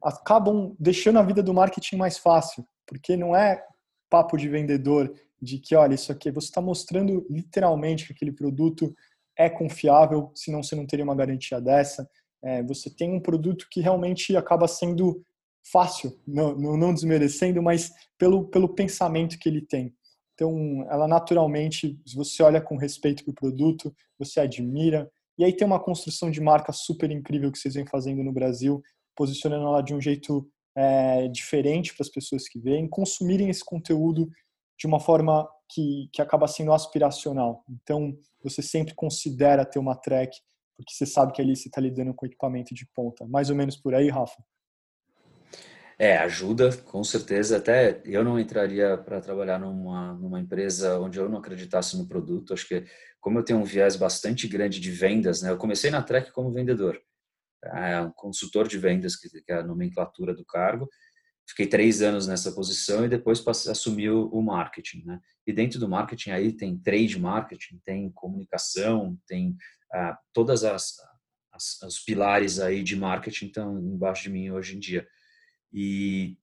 [0.00, 3.60] acabam deixando a vida do marketing mais fácil, porque não é
[4.08, 8.94] papo de vendedor de que, olha, isso aqui, você está mostrando literalmente que aquele produto
[9.36, 12.08] é confiável, senão você não teria uma garantia dessa.
[12.42, 15.24] É, você tem um produto que realmente acaba sendo
[15.62, 19.94] fácil, não, não desmerecendo, mas pelo, pelo pensamento que ele tem.
[20.34, 25.10] Então, ela naturalmente, você olha com respeito para o produto, você admira.
[25.38, 28.82] E aí tem uma construção de marca super incrível que vocês vêm fazendo no Brasil,
[29.14, 34.30] posicionando ela de um jeito é, diferente para as pessoas que veem, consumirem esse conteúdo
[34.80, 37.62] de uma forma que, que acaba sendo aspiracional.
[37.68, 40.34] Então, você sempre considera ter uma track,
[40.76, 43.26] porque você sabe que ali você está lidando com equipamento de ponta.
[43.26, 44.42] Mais ou menos por aí, Rafa?
[45.98, 47.58] É, ajuda, com certeza.
[47.58, 52.54] Até eu não entraria para trabalhar numa, numa empresa onde eu não acreditasse no produto.
[52.54, 52.86] Acho que,
[53.20, 55.50] como eu tenho um viés bastante grande de vendas, né?
[55.50, 56.98] Eu comecei na Trek como vendedor,
[57.62, 60.88] é um consultor de vendas, que é a nomenclatura do cargo.
[61.50, 65.20] Fiquei três anos nessa posição e depois assumi o, marketing, né?
[65.44, 69.56] E dentro do marketing aí tem trade marketing, tem comunicação, tem
[69.92, 70.94] ah, todas as,
[71.52, 75.04] as, os pilares aí de marketing estão embaixo de mim hoje em dia.
[75.72, 76.38] E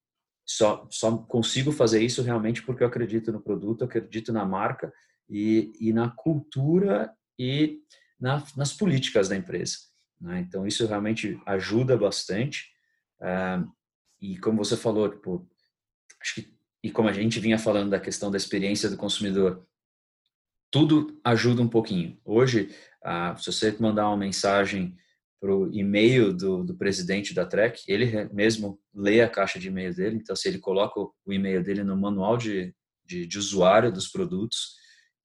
[0.46, 4.92] só, só consigo fazer isso realmente porque eu acredito no produto, acredito na marca
[5.30, 7.80] e, e na cultura e
[8.20, 9.78] na, nas políticas da empresa.
[10.20, 10.42] Né?
[10.42, 12.66] Então, isso realmente ajuda bastante.
[13.22, 13.64] Ah,
[14.22, 15.48] e como você falou, tipo,
[16.22, 19.66] acho que e como a gente vinha falando da questão da experiência do consumidor,
[20.72, 22.20] tudo ajuda um pouquinho.
[22.24, 24.96] Hoje, ah, se você mandar uma mensagem
[25.40, 29.94] para o e-mail do, do, presidente da Trek, ele mesmo lê a caixa de e-mail
[29.94, 32.74] dele, então se ele coloca o e-mail dele no manual de,
[33.06, 34.76] de, de usuário dos produtos,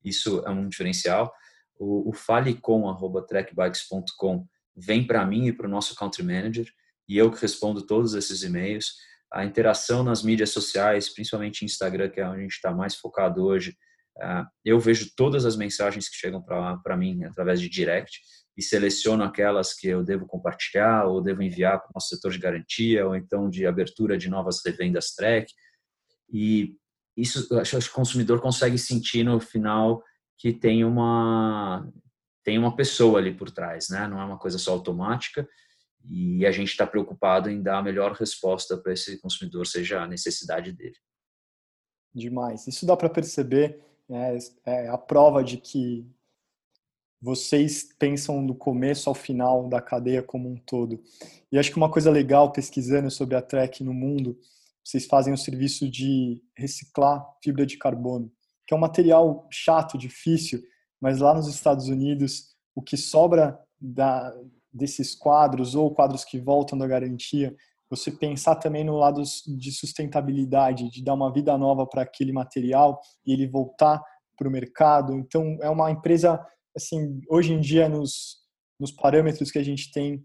[0.05, 1.33] isso é um diferencial.
[1.79, 6.67] O, o falecom.trekbikes.com vem para mim e para o nosso country manager,
[7.09, 8.95] e eu que respondo todos esses e-mails.
[9.33, 13.45] A interação nas mídias sociais, principalmente Instagram, que é onde a gente está mais focado
[13.45, 13.75] hoje,
[14.21, 18.21] ah, eu vejo todas as mensagens que chegam para mim através de direct
[18.57, 22.39] e seleciono aquelas que eu devo compartilhar ou devo enviar para o nosso setor de
[22.39, 25.51] garantia ou então de abertura de novas revendas track.
[26.31, 26.75] E
[27.17, 30.03] isso acho que o consumidor consegue sentir no final
[30.39, 31.89] que tem uma
[32.45, 34.09] tem uma pessoa ali por trás, né?
[34.09, 35.49] Não é uma coisa só automática
[36.05, 40.07] e a gente está preocupado em dar a melhor resposta para esse consumidor, seja a
[40.07, 40.97] necessidade dele.
[42.15, 42.67] Demais.
[42.67, 44.37] Isso dá para perceber, né,
[44.67, 46.07] é a prova de que
[47.21, 51.01] vocês pensam do começo ao final da cadeia como um todo.
[51.51, 54.37] E acho que uma coisa legal pesquisando sobre a Trek no mundo,
[54.85, 58.31] vocês fazem o serviço de reciclar fibra de carbono,
[58.67, 60.61] que é um material chato, difícil,
[61.01, 64.35] mas lá nos Estados Unidos o que sobra da,
[64.73, 67.55] desses quadros ou quadros que voltam da garantia,
[67.91, 73.01] você pensar também no lado de sustentabilidade, de dar uma vida nova para aquele material
[73.27, 74.03] e ele voltar
[74.37, 75.13] para o mercado.
[75.13, 76.43] Então, é uma empresa,
[76.75, 78.39] assim, hoje em dia, nos,
[78.81, 80.25] nos parâmetros que a gente tem,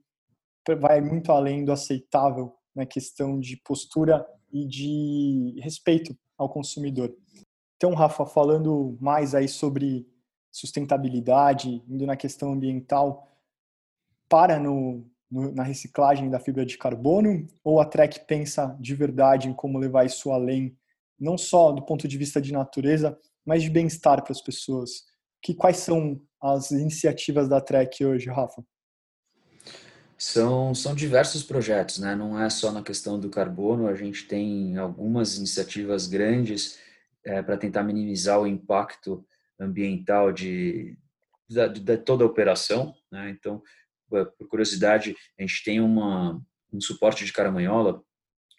[0.79, 7.13] vai muito além do aceitável na questão de postura e de respeito ao consumidor.
[7.75, 10.07] Então, Rafa, falando mais aí sobre
[10.51, 13.27] sustentabilidade, indo na questão ambiental,
[14.29, 19.47] para no, no, na reciclagem da fibra de carbono ou a Trek pensa de verdade
[19.47, 20.77] em como levar isso além,
[21.19, 25.05] não só do ponto de vista de natureza, mas de bem-estar para as pessoas?
[25.41, 28.63] Que quais são as iniciativas da Trek hoje, Rafa?
[30.17, 32.15] São, são diversos projetos, né?
[32.15, 36.79] não é só na questão do carbono, a gente tem algumas iniciativas grandes
[37.23, 39.23] é, para tentar minimizar o impacto
[39.59, 40.97] ambiental de,
[41.47, 42.95] de, de toda a operação.
[43.11, 43.29] Né?
[43.29, 43.61] Então,
[44.09, 46.41] por curiosidade, a gente tem uma,
[46.71, 48.01] um suporte de caramanhola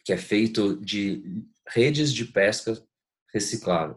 [0.04, 2.80] que é feito de redes de pesca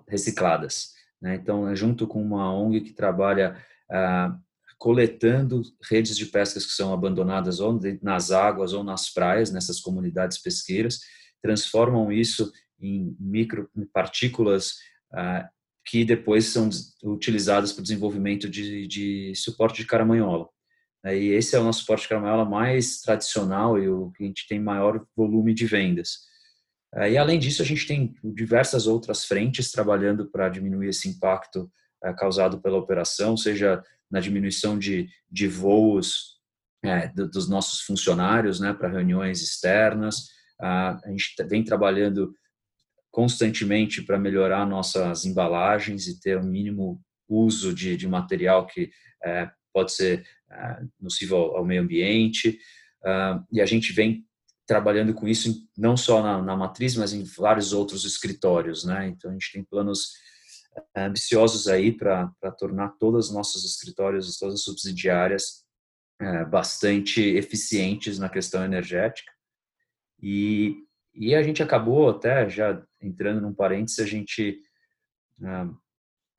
[0.08, 0.94] recicladas.
[1.22, 1.36] Né?
[1.36, 3.58] Então, é junto com uma ONG que trabalha
[3.90, 4.38] uh,
[4.78, 10.38] coletando redes de pescas que são abandonadas ou nas águas ou nas praias, nessas comunidades
[10.38, 11.00] pesqueiras,
[11.42, 14.72] transformam isso em micropartículas
[15.14, 15.48] uh,
[15.86, 16.70] que depois são
[17.04, 20.48] utilizadas para o desenvolvimento de, de suporte de caramanhola.
[21.06, 24.48] E esse é o nosso suporte de caramanhola mais tradicional e o que a gente
[24.48, 26.20] tem maior volume de vendas.
[27.10, 31.72] E além disso, a gente tem diversas outras frentes trabalhando para diminuir esse impacto
[32.18, 36.40] causado pela operação, seja na diminuição de, de voos
[36.84, 40.28] é, dos nossos funcionários né, para reuniões externas.
[40.60, 42.36] a gente vem trabalhando
[43.12, 48.90] constantemente para melhorar nossas embalagens e ter o mínimo uso de, de material que
[49.24, 52.60] é, pode ser é, nocivo ao, ao, meio ambiente.
[53.03, 54.25] Uh, e a gente vem
[54.67, 58.84] trabalhando com isso não só na, na, matriz, mas em vários outros escritórios.
[58.84, 59.07] Né?
[59.07, 60.12] Então, a gente tem planos
[60.95, 65.62] é, ambiciosos aí para tornar todos os nossos escritórios, todas as subsidiárias,
[66.51, 69.31] bastante eficientes na questão energética.
[70.21, 70.75] E,
[71.15, 74.62] e a gente acabou até, já entrando num parênteses, a gente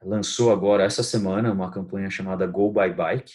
[0.04, 3.34] lançou agora, essa semana, uma campanha chamada Go by Bike,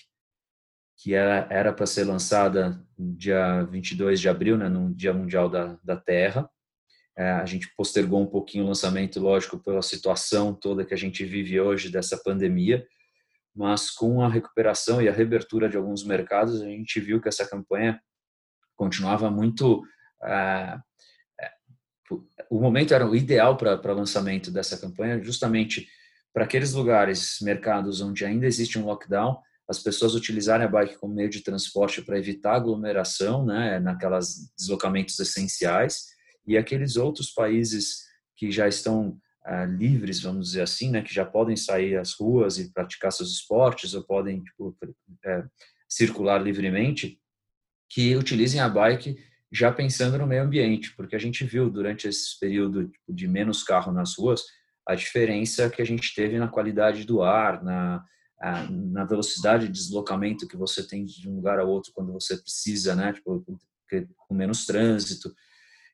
[0.98, 5.96] que era para ser lançada dia 22 de abril, né, no Dia Mundial da, da
[5.96, 6.50] Terra.
[7.16, 11.24] É, a gente postergou um pouquinho o lançamento, lógico, pela situação toda que a gente
[11.24, 12.86] vive hoje dessa pandemia,
[13.56, 17.48] mas com a recuperação e a reabertura de alguns mercados, a gente viu que essa
[17.48, 18.00] campanha
[18.76, 19.84] continuava muito.
[20.24, 20.78] É,
[21.42, 21.52] é
[22.50, 25.88] o momento era o ideal para lançamento dessa campanha, justamente
[26.38, 31.16] para aqueles lugares, mercados onde ainda existe um lockdown, as pessoas utilizarem a bike como
[31.16, 36.06] meio de transporte para evitar aglomeração, né, naquelas deslocamentos essenciais,
[36.46, 38.04] e aqueles outros países
[38.36, 42.60] que já estão ah, livres, vamos dizer assim, né, que já podem sair às ruas
[42.60, 44.78] e praticar seus esportes ou podem tipo,
[45.26, 45.44] é,
[45.90, 47.20] circular livremente,
[47.90, 49.18] que utilizem a bike
[49.52, 53.64] já pensando no meio ambiente, porque a gente viu durante esse período tipo, de menos
[53.64, 54.44] carro nas ruas
[54.88, 58.04] a diferença que a gente teve na qualidade do ar, na
[58.70, 62.96] na velocidade de deslocamento que você tem de um lugar a outro quando você precisa,
[62.96, 63.44] né, tipo,
[64.16, 65.34] com menos trânsito.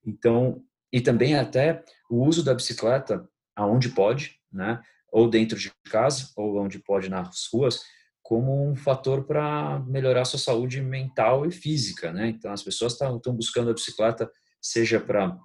[0.06, 6.32] Então, e também até o uso da bicicleta aonde pode, né, ou dentro de casa,
[6.36, 7.82] ou onde pode nas ruas,
[8.22, 12.30] como um fator para melhorar sua saúde mental e física, né?
[12.30, 15.38] Então as pessoas estão buscando a bicicleta, seja para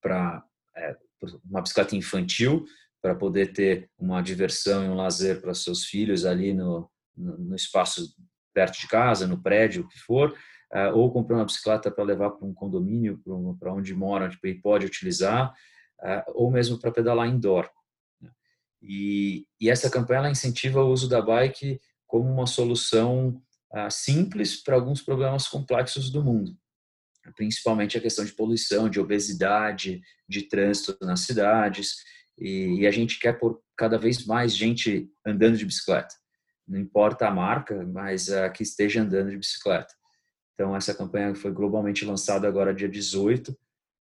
[0.00, 0.44] para
[0.76, 0.96] é,
[1.44, 2.64] uma bicicleta infantil,
[3.00, 8.14] para poder ter uma diversão e um lazer para seus filhos ali no, no, espaço
[8.52, 10.32] perto de casa, no prédio, o que for,
[10.74, 13.20] uh, ou comprar uma bicicleta para levar para um condomínio,
[13.58, 15.52] para onde mora, tipo, e pode utilizar,
[16.00, 17.70] uh, ou mesmo para pedalar indoor.
[18.20, 18.30] Né?
[18.82, 23.40] E, e, essa campanha incentiva o uso da bike como uma solução
[23.72, 26.56] uh, simples para alguns problemas complexos do mundo
[27.36, 31.96] principalmente a questão de poluição, de obesidade, de trânsito nas cidades.
[32.40, 36.14] E, e a gente quer por cada vez mais gente andando de bicicleta.
[36.66, 39.92] Não importa a marca, mas uh, que esteja andando de bicicleta.
[40.54, 43.56] Então, essa campanha foi globalmente lançada agora dia 18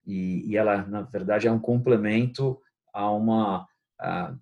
[0.07, 2.61] e, e ela, na verdade, é um complemento
[2.93, 3.67] a uma
[4.01, 4.35] a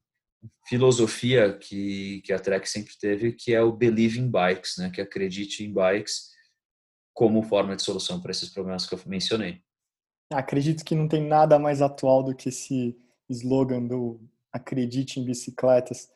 [0.67, 4.91] filosofia que, que a Trek sempre teve, que é o Believe in Bikes, né?
[4.91, 6.33] que acredite em bikes
[7.15, 9.61] como forma de solução para esses problemas que eu mencionei.
[10.33, 12.97] Acredito que não tem nada mais atual do que esse
[13.33, 14.21] slogan do
[14.53, 16.11] acredite em bicicletas,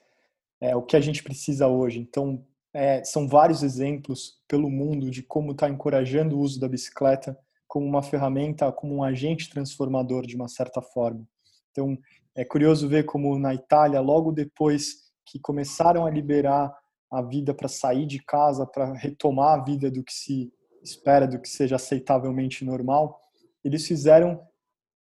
[0.60, 1.98] é o que a gente precisa hoje.
[1.98, 7.38] Então, é, são vários exemplos pelo mundo de como está encorajando o uso da bicicleta
[7.66, 11.26] como uma ferramenta, como um agente transformador de uma certa forma.
[11.70, 11.98] Então,
[12.34, 16.74] é curioso ver como na Itália, logo depois que começaram a liberar
[17.10, 20.52] a vida para sair de casa, para retomar a vida do que se
[20.82, 23.20] espera, do que seja aceitavelmente normal,
[23.64, 24.40] eles fizeram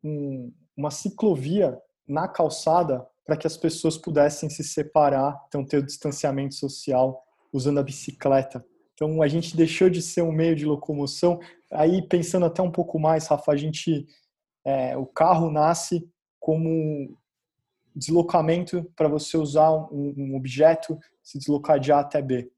[0.04, 1.78] um, uma ciclovia
[2.08, 7.80] na calçada para que as pessoas pudessem se separar, então ter o distanciamento social usando
[7.80, 8.66] a bicicleta.
[8.93, 11.39] Então a gente deixou de ser um meio de locomoção.
[11.72, 14.06] Aí pensando até um pouco mais, Rafa, a gente
[14.66, 16.08] é, o carro nasce
[16.39, 17.18] como
[17.95, 22.51] deslocamento para você usar um, um objeto, se deslocar de A até B.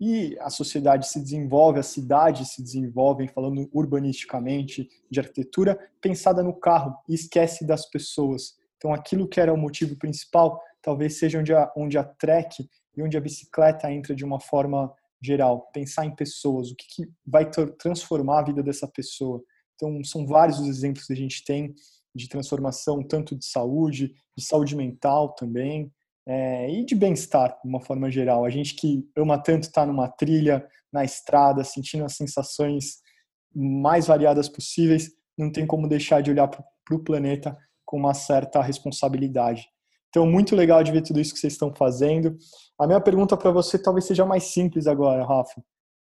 [0.00, 6.54] E a sociedade se desenvolve, a cidade se desenvolve, falando urbanisticamente, de arquitetura, pensada no
[6.54, 8.58] carro e esquece das pessoas.
[8.80, 12.66] Então, aquilo que era o motivo principal, talvez seja onde a, onde a trek
[12.96, 14.90] e onde a bicicleta entra de uma forma
[15.22, 15.68] geral.
[15.70, 19.42] Pensar em pessoas, o que, que vai transformar a vida dessa pessoa.
[19.74, 21.74] Então, são vários os exemplos que a gente tem
[22.14, 25.92] de transformação, tanto de saúde, de saúde mental também.
[26.26, 28.44] é, e de bem-estar, de uma forma geral.
[28.44, 32.98] A gente que ama tanto estar numa trilha, na estrada, sentindo as sensações
[33.54, 37.56] mais variadas possíveis, não tem como deixar de olhar para o planeta
[37.90, 39.66] com uma certa responsabilidade.
[40.08, 42.36] Então, muito legal de ver tudo isso que vocês estão fazendo.
[42.78, 45.60] A minha pergunta para você talvez seja mais simples agora, Rafa.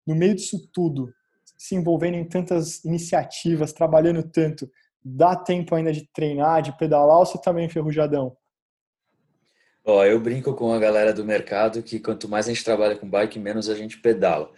[0.07, 1.13] No meio disso tudo,
[1.59, 4.67] se envolvendo em tantas iniciativas, trabalhando tanto,
[5.05, 8.35] dá tempo ainda de treinar, de pedalar ou você está meio enferrujadão?
[9.85, 13.09] Ó, eu brinco com a galera do mercado que quanto mais a gente trabalha com
[13.09, 14.51] bike, menos a gente pedala.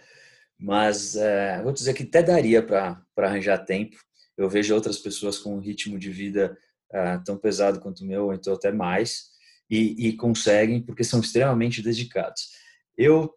[0.57, 3.97] Mas é, vou dizer que até daria para arranjar tempo.
[4.37, 6.57] Eu vejo outras pessoas com um ritmo de vida
[6.91, 9.27] é, tão pesado quanto o meu, ou então até mais,
[9.69, 12.49] e, e conseguem porque são extremamente dedicados.
[12.97, 13.33] Eu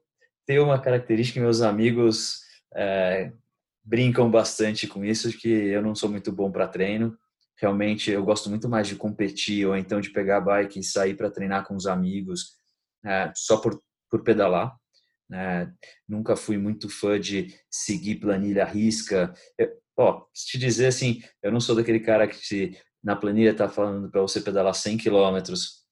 [0.47, 2.41] tenho uma característica, meus amigos
[2.75, 3.33] é,
[3.85, 7.17] brincam bastante com isso, que eu não sou muito bom para treino
[7.61, 11.15] realmente eu gosto muito mais de competir ou então de pegar a bike e sair
[11.15, 12.57] para treinar com os amigos
[13.05, 13.81] é, só por,
[14.11, 14.75] por pedalar.
[15.33, 15.69] É,
[16.09, 19.33] nunca fui muito fã de seguir planilha risca.
[19.57, 23.69] Eu, ó, se te dizer assim, eu não sou daquele cara que na planilha tá
[23.69, 25.39] falando para você pedalar 100 km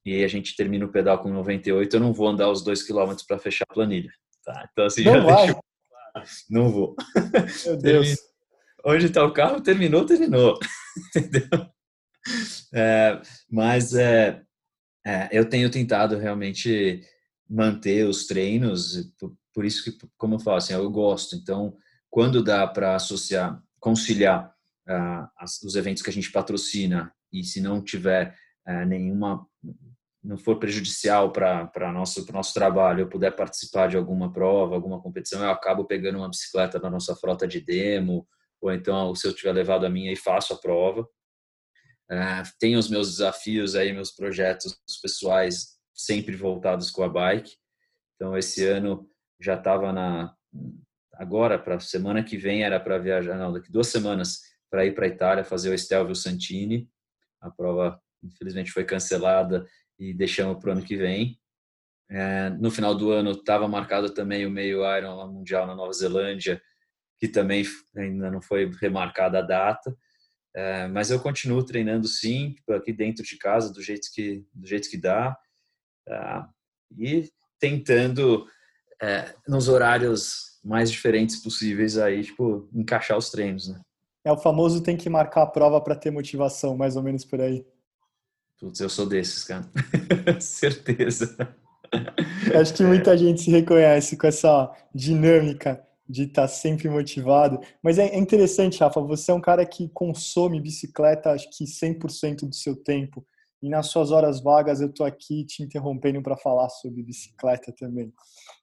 [0.04, 2.82] e aí a gente termina o pedal com 98, eu não vou andar os 2
[2.82, 4.10] km para fechar a planilha.
[4.44, 4.68] Tá?
[4.72, 5.46] Então assim, não já vai.
[5.46, 5.58] deixo
[6.48, 6.96] não vou.
[7.66, 8.16] Meu Deus.
[8.84, 10.58] Onde está o carro, terminou, terminou.
[11.14, 11.66] Entendeu?
[12.72, 14.42] É, mas é,
[15.06, 17.02] é, eu tenho tentado realmente
[17.48, 21.34] manter os treinos, por, por, isso que, como eu falo, assim, eu gosto.
[21.36, 21.76] Então,
[22.10, 24.54] quando dá para associar, conciliar
[24.88, 28.34] uh, as, os eventos que a gente patrocina e se não tiver
[28.66, 29.46] uh, nenhuma
[30.22, 35.42] não for prejudicial para nosso nosso trabalho, eu puder participar de alguma prova, alguma competição,
[35.42, 38.26] eu acabo pegando uma bicicleta da nossa frota de demo
[38.60, 41.02] ou então se eu tiver levado a minha e faço a prova.
[42.10, 47.52] Uh, tenho os meus desafios aí, meus projetos pessoais sempre voltados com a bike.
[48.16, 49.08] Então esse ano
[49.40, 50.34] já estava na
[51.14, 54.40] agora para semana que vem era para viajar, não, daqui duas semanas
[54.70, 56.88] para ir para a Itália fazer o Estelvio Santini.
[57.40, 59.66] A prova infelizmente foi cancelada
[59.98, 61.38] e deixamos para o ano que vem.
[62.10, 66.60] É, no final do ano estava marcado também o meio Iron Mundial na Nova Zelândia
[67.18, 67.64] que também
[67.96, 69.94] ainda não foi remarcada a data.
[70.54, 74.88] É, mas eu continuo treinando sim, aqui dentro de casa, do jeito que, do jeito
[74.88, 75.36] que dá.
[76.06, 76.48] Tá?
[76.96, 77.28] e
[77.60, 78.48] tentando,
[79.02, 83.78] é, nos horários mais diferentes possíveis, aí, tipo, encaixar os treinos, né?
[84.28, 87.40] É o famoso tem que marcar a prova para ter motivação, mais ou menos por
[87.40, 87.64] aí.
[88.60, 89.66] Putz, eu sou desses, cara.
[90.38, 91.34] Certeza.
[92.60, 93.16] Acho que muita é.
[93.16, 97.58] gente se reconhece com essa dinâmica de estar tá sempre motivado.
[97.82, 102.46] Mas é, é interessante, Rafa, você é um cara que consome bicicleta acho que 100%
[102.46, 103.26] do seu tempo.
[103.62, 108.12] E nas suas horas vagas eu tô aqui te interrompendo para falar sobre bicicleta também.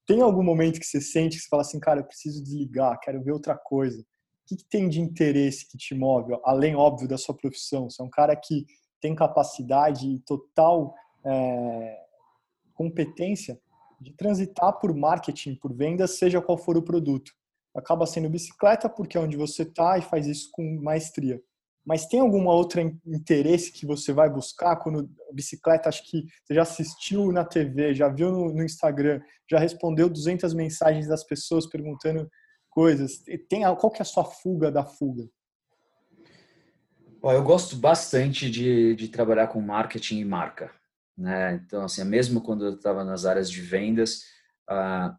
[0.05, 3.23] Tem algum momento que você sente que você fala assim, cara, eu preciso desligar, quero
[3.23, 4.05] ver outra coisa?
[4.45, 7.89] O que, tem de interesse que te move, além, óbvio, da sua profissão?
[7.89, 8.63] Você é um cara que
[9.01, 10.93] tem capacidade e total
[11.25, 11.99] é,
[12.75, 13.59] competência
[13.99, 17.31] de transitar por marketing, por vendas, seja qual for o produto.
[17.73, 21.41] Acaba sendo bicicleta porque é onde você está e faz isso com maestria.
[21.83, 26.61] Mas tem alguma outra interesse que você vai buscar quando bicicleta, acho que você já
[26.61, 32.29] assistiu na TV, já viu no, no Instagram, já respondeu 200 mensagens das pessoas perguntando
[32.75, 33.23] coisas.
[33.47, 35.27] Tem qual que é a sua fuga da fuga?
[37.23, 40.71] Eu gosto bastante de, de trabalhar com marketing e marca.
[41.17, 41.55] Né?
[41.55, 44.25] Então, assim, mesmo quando eu estava nas áreas de vendas,
[44.69, 45.17] ah,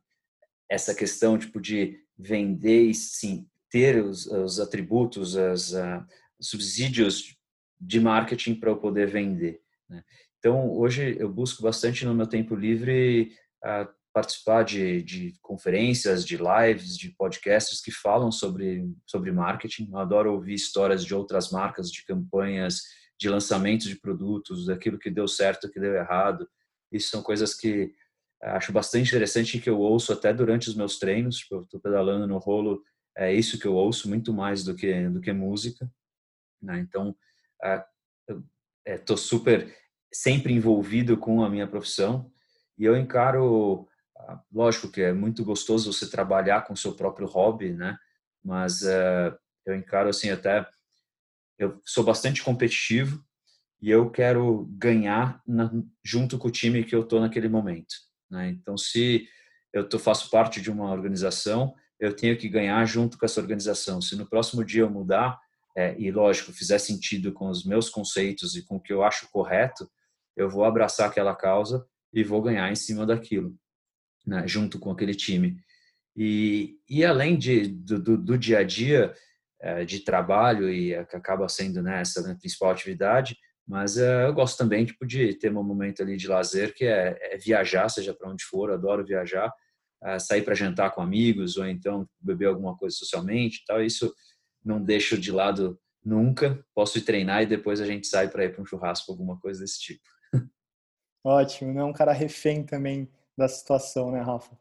[0.69, 6.07] essa questão tipo de vender e sim ter os, os atributos, os ah,
[6.39, 7.37] subsídios
[7.81, 9.61] de marketing para eu poder vender.
[9.89, 10.05] Né?
[10.39, 13.33] Então, hoje eu busco bastante no meu tempo livre
[13.65, 19.91] ah, participar de, de conferências, de lives, de podcasts que falam sobre, sobre marketing.
[19.93, 22.81] Eu adoro ouvir histórias de outras marcas, de campanhas,
[23.21, 26.49] de lançamentos de produtos, daquilo que deu certo, que deu errado.
[26.91, 27.93] Isso são coisas que
[28.43, 31.37] eh, acho bastante interessante que eu ouço até durante os meus treinos.
[31.37, 32.83] Tipo, eu estou pedalando no rolo,
[33.15, 35.93] é isso que eu ouço muito mais do que do que música.
[36.63, 36.79] Né?
[36.79, 37.15] Então,
[38.87, 39.77] estou é, super
[40.11, 42.33] sempre envolvido com a minha profissão
[42.79, 43.87] e eu encaro,
[44.53, 47.97] lógico que é muito gostoso você trabalhar com seu próprio hobby, né?
[48.45, 50.67] Mas uh, eu encaro assim até
[51.59, 53.25] eu sou bastante competitivo
[53.81, 55.71] e eu quero ganhar na,
[56.05, 57.95] junto com o time que eu estou naquele momento.
[58.31, 58.51] Né?
[58.51, 59.27] Então, se
[59.73, 64.01] eu tô, faço parte de uma organização, eu tenho que ganhar junto com essa organização.
[64.01, 65.39] Se no próximo dia eu mudar,
[65.77, 69.31] é, e lógico, fizer sentido com os meus conceitos e com o que eu acho
[69.31, 69.89] correto,
[70.37, 73.55] eu vou abraçar aquela causa e vou ganhar em cima daquilo,
[74.27, 75.57] né, junto com aquele time.
[76.17, 79.15] E, e além de, do, do, do dia a dia
[79.61, 84.57] é, de trabalho, e acaba sendo né, essa minha principal atividade, mas é, eu gosto
[84.57, 88.31] também tipo, de ter um momento ali de lazer, que é, é viajar, seja para
[88.31, 89.53] onde for, adoro viajar,
[90.05, 93.83] é, sair para jantar com amigos, ou então beber alguma coisa socialmente tal.
[93.83, 94.15] Isso
[94.65, 96.65] não deixo de lado nunca.
[96.75, 99.61] Posso ir treinar e depois a gente sai para ir para um churrasco, alguma coisa
[99.61, 100.05] desse tipo.
[101.25, 104.59] Ótimo, não é um cara refém também da situação, né, Rafa?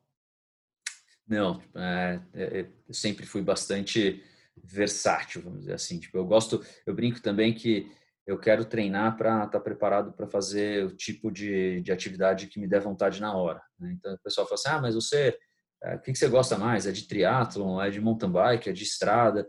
[1.27, 4.23] Não, é, é, eu sempre fui bastante
[4.63, 5.99] versátil, vamos dizer assim.
[5.99, 7.91] Tipo, eu gosto, eu brinco também que
[8.27, 12.59] eu quero treinar para estar tá preparado para fazer o tipo de, de atividade que
[12.59, 13.61] me der vontade na hora.
[13.79, 13.93] Né?
[13.93, 15.37] Então, o pessoal fala assim, ah, mas você,
[15.83, 16.87] é, o que, que você gosta mais?
[16.87, 19.47] É de triatlon, é de mountain bike, é de estrada?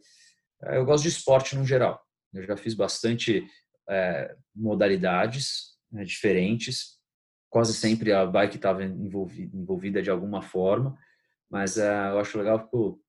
[0.63, 2.03] É, eu gosto de esporte no geral.
[2.33, 3.47] Eu já fiz bastante
[3.89, 6.96] é, modalidades né, diferentes.
[7.57, 10.95] Quase sempre a bike estava envolvida, de alguma forma.
[11.51, 13.01] Mas uh, eu acho legal, por,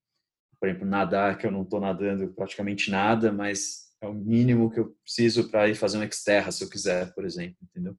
[0.57, 4.79] por exemplo, nadar, que eu não estou nadando praticamente nada, mas é o mínimo que
[4.79, 7.93] eu preciso para ir fazer um xterra, se eu quiser, por exemplo, entendeu?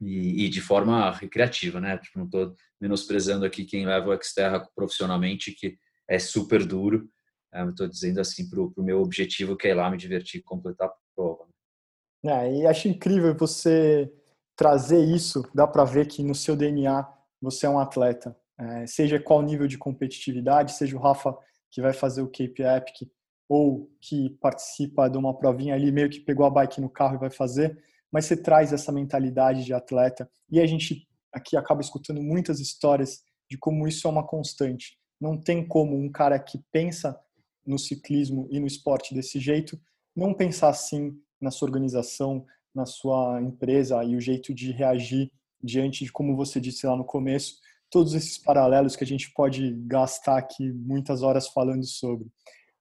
[0.00, 1.98] E, e de forma recreativa, né?
[1.98, 5.76] Tipo, não estou menosprezando aqui quem leva o xterra profissionalmente, que
[6.08, 7.10] é super duro.
[7.68, 10.94] Estou dizendo assim para o meu objetivo, que é ir lá me divertir completar a
[11.16, 11.48] prova.
[12.24, 14.08] É, e acho incrível você
[14.56, 17.06] trazer isso, dá para ver que no seu DNA
[17.40, 21.36] você é um atleta é, seja qual nível de competitividade, seja o Rafa
[21.70, 23.10] que vai fazer o Cape Epic
[23.48, 27.18] ou que participa de uma provinha ali, meio que pegou a bike no carro e
[27.18, 27.76] vai fazer,
[28.10, 33.22] mas você traz essa mentalidade de atleta e a gente aqui acaba escutando muitas histórias
[33.50, 34.96] de como isso é uma constante.
[35.20, 37.18] Não tem como um cara que pensa
[37.66, 39.78] no ciclismo e no esporte desse jeito
[40.14, 45.30] não pensar assim na sua organização, na sua empresa e o jeito de reagir
[45.62, 47.56] diante de como você disse lá no começo,
[47.90, 52.26] todos esses paralelos que a gente pode gastar aqui muitas horas falando sobre.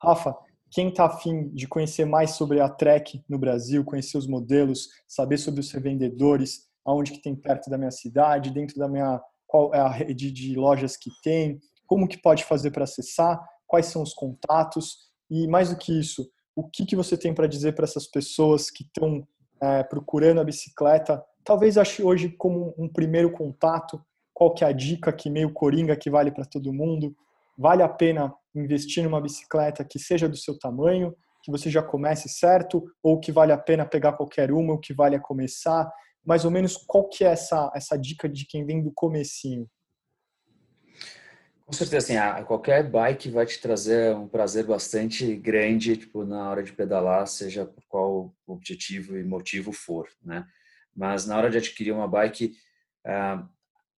[0.01, 0.35] Rafa,
[0.71, 5.37] quem está afim de conhecer mais sobre a Trek no Brasil, conhecer os modelos, saber
[5.37, 9.79] sobre os revendedores, aonde que tem perto da minha cidade, dentro da minha qual é
[9.79, 14.13] a rede de lojas que tem, como que pode fazer para acessar, quais são os
[14.15, 14.97] contatos
[15.29, 18.71] e mais do que isso, o que que você tem para dizer para essas pessoas
[18.71, 19.27] que estão
[19.63, 24.03] é, procurando a bicicleta, talvez ache hoje como um primeiro contato
[24.33, 27.15] qual que é a dica que meio coringa que vale para todo mundo?
[27.57, 32.27] Vale a pena investir numa bicicleta que seja do seu tamanho, que você já comece
[32.27, 35.89] certo, ou que vale a pena pegar qualquer uma, ou que vale a começar?
[36.25, 39.67] Mais ou menos qual que é essa, essa dica de quem vem do comecinho?
[41.65, 46.61] Com certeza, assim, qualquer bike vai te trazer um prazer bastante grande, tipo, na hora
[46.61, 50.45] de pedalar, seja por qual objetivo e motivo for, né?
[50.93, 52.53] Mas na hora de adquirir uma bike,
[53.05, 53.47] ah,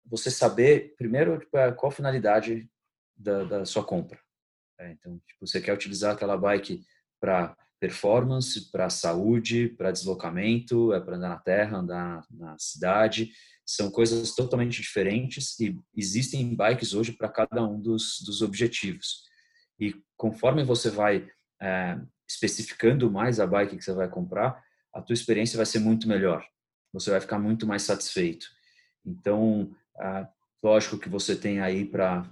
[0.06, 2.70] você saber, primeiro, tipo, é, qual a finalidade
[3.16, 4.20] da, da sua compra.
[4.78, 6.84] É, então, tipo, você quer utilizar aquela bike
[7.20, 13.32] para performance, para saúde, para deslocamento, é para andar na terra, andar na cidade.
[13.66, 19.24] São coisas totalmente diferentes e existem bikes hoje para cada um dos, dos objetivos.
[19.80, 21.28] E conforme você vai
[21.62, 21.98] é,
[22.28, 24.62] especificando mais a bike que você vai comprar,
[24.94, 26.46] a tua experiência vai ser muito melhor.
[26.92, 28.46] Você vai ficar muito mais satisfeito.
[29.06, 30.28] Então, ah,
[30.64, 32.30] lógico que você tem aí para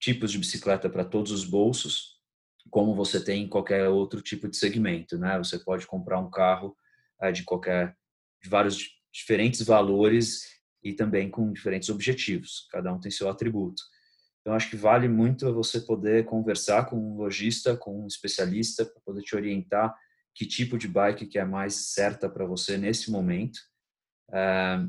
[0.00, 2.18] tipos de bicicleta para todos os bolsos,
[2.70, 5.38] como você tem em qualquer outro tipo de segmento, né?
[5.38, 6.76] Você pode comprar um carro
[7.20, 7.96] ah, de qualquer,
[8.42, 8.78] de vários
[9.12, 12.66] diferentes valores e também com diferentes objetivos.
[12.70, 13.82] Cada um tem seu atributo.
[14.40, 19.00] Então acho que vale muito você poder conversar com um lojista, com um especialista para
[19.02, 19.94] poder te orientar
[20.34, 23.58] que tipo de bike que é mais certa para você nesse momento.
[24.32, 24.86] Ah,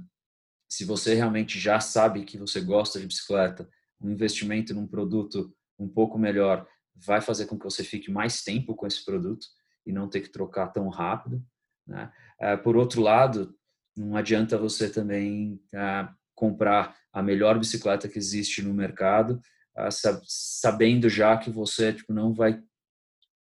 [0.69, 3.69] se você realmente já sabe que você gosta de bicicleta,
[3.99, 6.65] um investimento num produto um pouco melhor
[6.95, 9.45] vai fazer com que você fique mais tempo com esse produto
[9.85, 11.43] e não ter que trocar tão rápido.
[11.85, 12.11] Né?
[12.39, 13.53] É, por outro lado,
[13.95, 19.39] não adianta você também ah, comprar a melhor bicicleta que existe no mercado,
[19.75, 22.51] ah, sabendo já que você tipo, não vai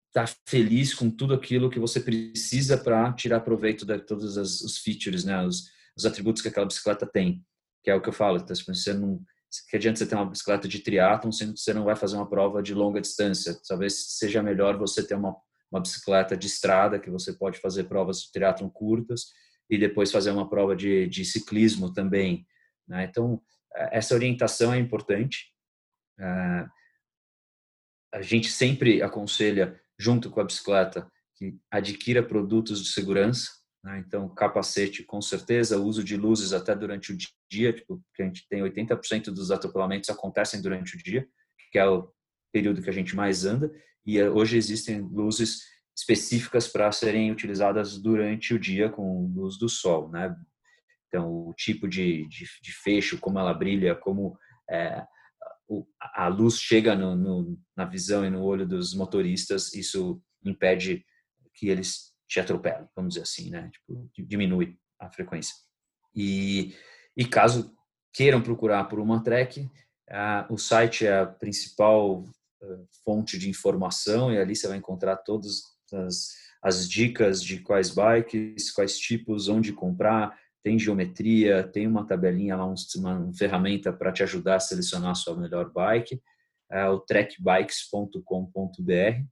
[0.08, 4.78] estar tá feliz com tudo aquilo que você precisa para tirar proveito de todos os
[4.78, 5.42] features, né?
[5.44, 7.44] os, os atributos que aquela bicicleta tem,
[7.82, 9.22] que é o que eu falo, então, você não,
[9.68, 12.28] que adianta você ter uma bicicleta de triatlon sendo que você não vai fazer uma
[12.28, 13.58] prova de longa distância.
[13.66, 15.36] Talvez seja melhor você ter uma,
[15.70, 19.26] uma bicicleta de estrada, que você pode fazer provas de triatlon curtas
[19.72, 22.46] e depois fazer uma prova de, de ciclismo também.
[22.86, 23.04] Né?
[23.04, 23.42] Então,
[23.74, 25.50] eh, essa orientação é importante.
[26.20, 26.68] Uh,
[28.12, 33.50] a gente sempre aconselha, junto com a bicicleta, que adquira produtos de segurança,
[33.82, 34.04] Né?
[34.06, 37.16] Então, capacete, com certeza, uso de luzes até durante o
[37.50, 41.26] dia, tipo, a gente tem 80% dos atropelamentos acontecem durante o dia,
[41.70, 42.12] que é o
[42.52, 43.72] período que a gente mais anda,
[44.04, 45.62] e eh, hoje existem luzes
[45.96, 50.34] específicas para serem utilizadas durante o dia com luz do sol, né?
[51.08, 54.36] Então, o tipo de, de, de fecho, como ela brilha, como
[54.70, 55.04] é,
[55.68, 61.04] o, a luz chega no, no, na visão e no olho dos motoristas, isso impede
[61.54, 63.70] que eles te atropelem, vamos dizer assim, né?
[63.70, 65.54] Tipo, diminui a frequência.
[66.14, 66.74] E,
[67.14, 67.74] e caso
[68.12, 69.68] queiram procurar por uma track,
[70.48, 72.24] o site é a principal
[73.04, 75.62] fonte de informação e ali você vai encontrar todas
[75.92, 76.28] as,
[76.62, 82.64] as dicas de quais bikes, quais tipos, onde comprar, tem geometria, tem uma tabelinha lá,
[82.64, 86.20] uma, ferramenta para te ajudar a selecionar a sua melhor bike,
[86.70, 89.26] é o trackbikes.com.br.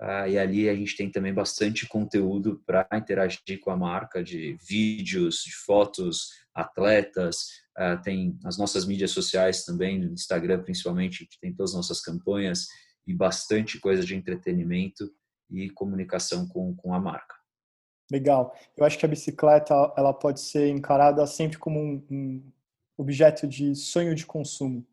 [0.00, 4.58] Ah, e ali a gente tem também bastante conteúdo para interagir com a marca, de
[4.66, 11.38] vídeos, de fotos, atletas, ah, tem as nossas mídias sociais também, no Instagram principalmente, que
[11.38, 12.66] tem todas as nossas campanhas
[13.06, 15.08] e bastante coisa de entretenimento
[15.56, 17.34] e comunicação com, com a marca.
[18.10, 18.54] Legal.
[18.76, 22.52] Eu acho que a bicicleta ela pode ser encarada sempre como um, um
[22.96, 24.86] objeto de sonho de consumo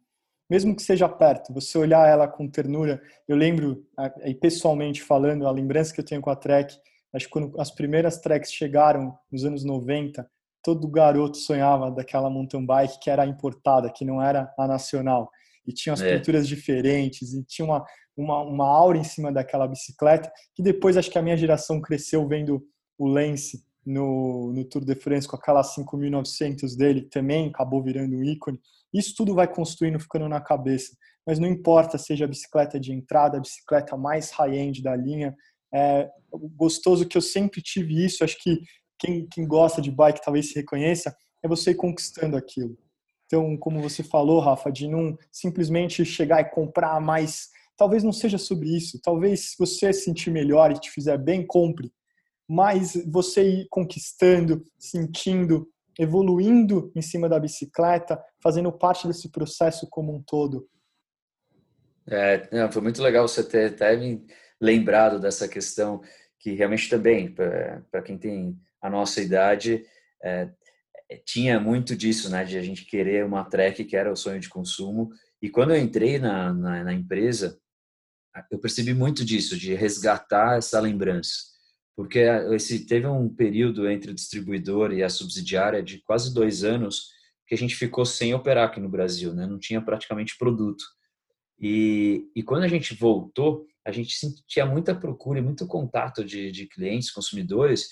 [0.51, 3.01] mesmo que seja perto, você olhar ela com ternura.
[3.25, 3.87] Eu lembro,
[4.21, 6.75] aí pessoalmente falando, a lembrança que eu tenho com a Trek,
[7.15, 10.29] acho que quando as primeiras Treks chegaram nos anos 90,
[10.61, 15.31] todo garoto sonhava daquela mountain bike que era importada, que não era a nacional.
[15.65, 16.17] E tinha as é.
[16.17, 17.85] pinturas diferentes, e tinha uma,
[18.15, 22.27] uma, uma aura em cima daquela bicicleta, que depois acho que a minha geração cresceu
[22.27, 22.63] vendo
[22.97, 28.23] o Lance no, no Tour de France com aquela 5.900 dele, também acabou virando um
[28.23, 28.59] ícone.
[28.93, 30.95] Isso tudo vai construindo, ficando na cabeça.
[31.25, 35.35] Mas não importa seja a bicicleta de entrada, a bicicleta mais high-end da linha.
[35.73, 36.09] É
[36.55, 38.23] gostoso que eu sempre tive isso.
[38.23, 38.59] Acho que
[38.99, 41.15] quem, quem gosta de bike talvez se reconheça.
[41.43, 42.77] É você conquistando aquilo.
[43.25, 47.49] Então, como você falou, Rafa, de não simplesmente chegar e comprar mais.
[47.81, 49.01] Talvez não seja sobre isso.
[49.01, 51.91] Talvez se você se sentir melhor e te fizer bem, compre.
[52.47, 55.67] Mas você ir conquistando, sentindo,
[55.97, 60.69] evoluindo em cima da bicicleta, fazendo parte desse processo como um todo.
[62.07, 64.27] É, não, foi muito legal você ter até me
[64.61, 66.01] lembrado dessa questão
[66.37, 69.83] que realmente também, para quem tem a nossa idade,
[70.23, 70.51] é,
[71.09, 74.39] é, tinha muito disso, né, de a gente querer uma track que era o sonho
[74.39, 75.09] de consumo.
[75.41, 77.59] E quando eu entrei na, na, na empresa,
[78.49, 81.51] eu percebi muito disso, de resgatar essa lembrança
[81.95, 82.19] porque
[82.53, 87.09] esse teve um período entre o distribuidor e a subsidiária de quase dois anos
[87.45, 89.45] que a gente ficou sem operar aqui no Brasil, né?
[89.45, 90.83] Não tinha praticamente produto.
[91.59, 96.51] E, e quando a gente voltou, a gente sentia muita procura e muito contato de,
[96.51, 97.89] de clientes, consumidores,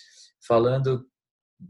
[0.48, 1.06] falando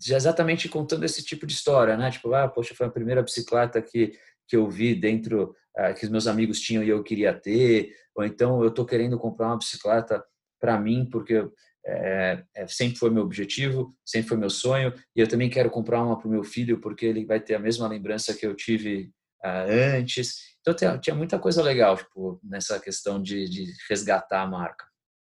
[0.08, 2.12] exatamente contando esse tipo de história, né?
[2.12, 4.14] Tipo, ah, poxa, foi a primeira bicicleta que
[4.48, 8.26] que eu vi dentro ah, que os meus amigos tinham e eu queria ter, ou
[8.26, 10.24] então eu tô querendo comprar uma bicicleta
[10.60, 11.50] para mim porque
[11.86, 16.04] é, é, sempre foi meu objetivo, sempre foi meu sonho, e eu também quero comprar
[16.04, 19.12] uma para o meu filho porque ele vai ter a mesma lembrança que eu tive
[19.44, 20.36] uh, antes.
[20.60, 24.86] Então tinha, tinha, muita coisa legal tipo, nessa questão de, de, resgatar a marca.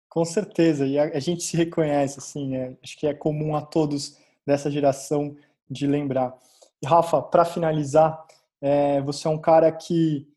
[0.09, 2.75] Com certeza, e a, a gente se reconhece, assim, né?
[2.83, 5.37] acho que é comum a todos dessa geração
[5.69, 6.35] de lembrar.
[6.83, 8.25] E Rafa, para finalizar,
[8.59, 10.27] é, você é um cara que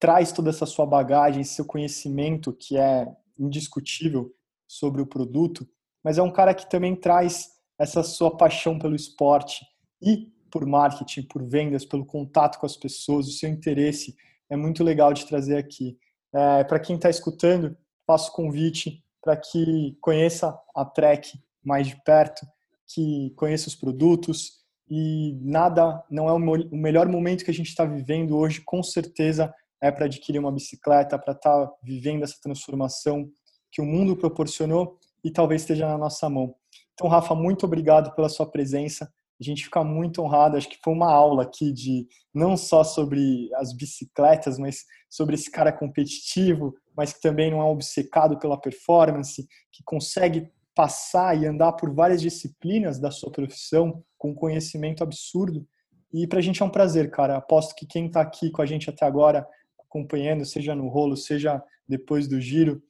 [0.00, 3.06] traz toda essa sua bagagem, seu conhecimento, que é
[3.38, 4.34] indiscutível,
[4.66, 5.68] sobre o produto,
[6.02, 9.66] mas é um cara que também traz essa sua paixão pelo esporte
[10.00, 14.16] e por marketing, por vendas, pelo contato com as pessoas, o seu interesse
[14.48, 15.98] é muito legal de trazer aqui.
[16.32, 17.76] É, para quem está escutando,
[18.06, 22.46] faço convite para que conheça a Trek mais de perto,
[22.86, 27.84] que conheça os produtos e nada não é o melhor momento que a gente está
[27.84, 33.28] vivendo hoje, com certeza é para adquirir uma bicicleta, para estar tá vivendo essa transformação
[33.72, 36.54] que o mundo proporcionou e talvez esteja na nossa mão.
[36.94, 39.10] Então, Rafa, muito obrigado pela sua presença.
[39.40, 40.56] A gente fica muito honrado.
[40.56, 45.50] Acho que foi uma aula aqui de não só sobre as bicicletas, mas sobre esse
[45.50, 51.72] cara competitivo, mas que também não é obcecado pela performance, que consegue passar e andar
[51.72, 55.66] por várias disciplinas da sua profissão com conhecimento absurdo.
[56.12, 57.36] E para a gente é um prazer, cara.
[57.36, 59.46] Aposto que quem está aqui com a gente até agora,
[59.90, 62.80] acompanhando, seja no rolo, seja depois do giro,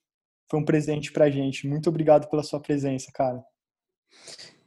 [0.51, 1.67] foi um presente pra gente.
[1.67, 3.43] Muito obrigado pela sua presença, cara.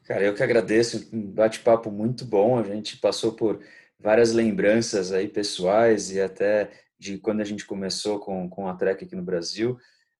[0.03, 1.09] Cara, eu que agradeço.
[1.13, 2.57] Um bate-papo muito bom.
[2.57, 3.63] A gente passou por
[3.99, 9.05] várias lembranças aí pessoais e até de quando a gente começou com, com a Trek
[9.05, 9.77] aqui no Brasil.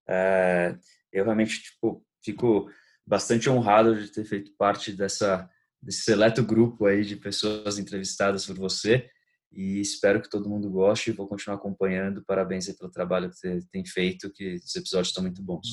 [0.07, 0.76] É,
[1.11, 2.70] eu realmente tipo, fico
[3.05, 5.49] bastante honrado de ter feito parte dessa
[5.82, 9.09] desse seleto grupo aí de pessoas entrevistadas por você
[9.55, 12.23] e espero que todo mundo goste e vou continuar acompanhando.
[12.25, 15.67] Parabéns pelo trabalho que você tem feito, que os episódios estão muito bons.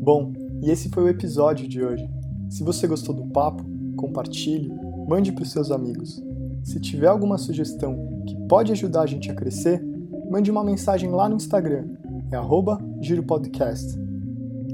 [0.00, 2.08] Bom, e esse foi o episódio de hoje.
[2.48, 3.64] Se você gostou do papo,
[3.96, 4.70] compartilhe,
[5.08, 6.22] mande para os seus amigos.
[6.62, 9.82] Se tiver alguma sugestão que pode ajudar a gente a crescer,
[10.30, 11.88] mande uma mensagem lá no Instagram,
[12.32, 13.98] é giropodcast.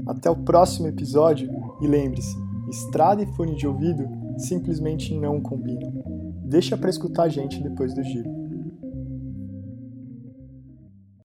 [0.05, 1.49] Até o próximo episódio
[1.81, 2.35] e lembre-se,
[2.69, 6.20] estrada e fone de ouvido simplesmente não combinam.
[6.51, 8.40] Deixa para escutar a gente depois do giro.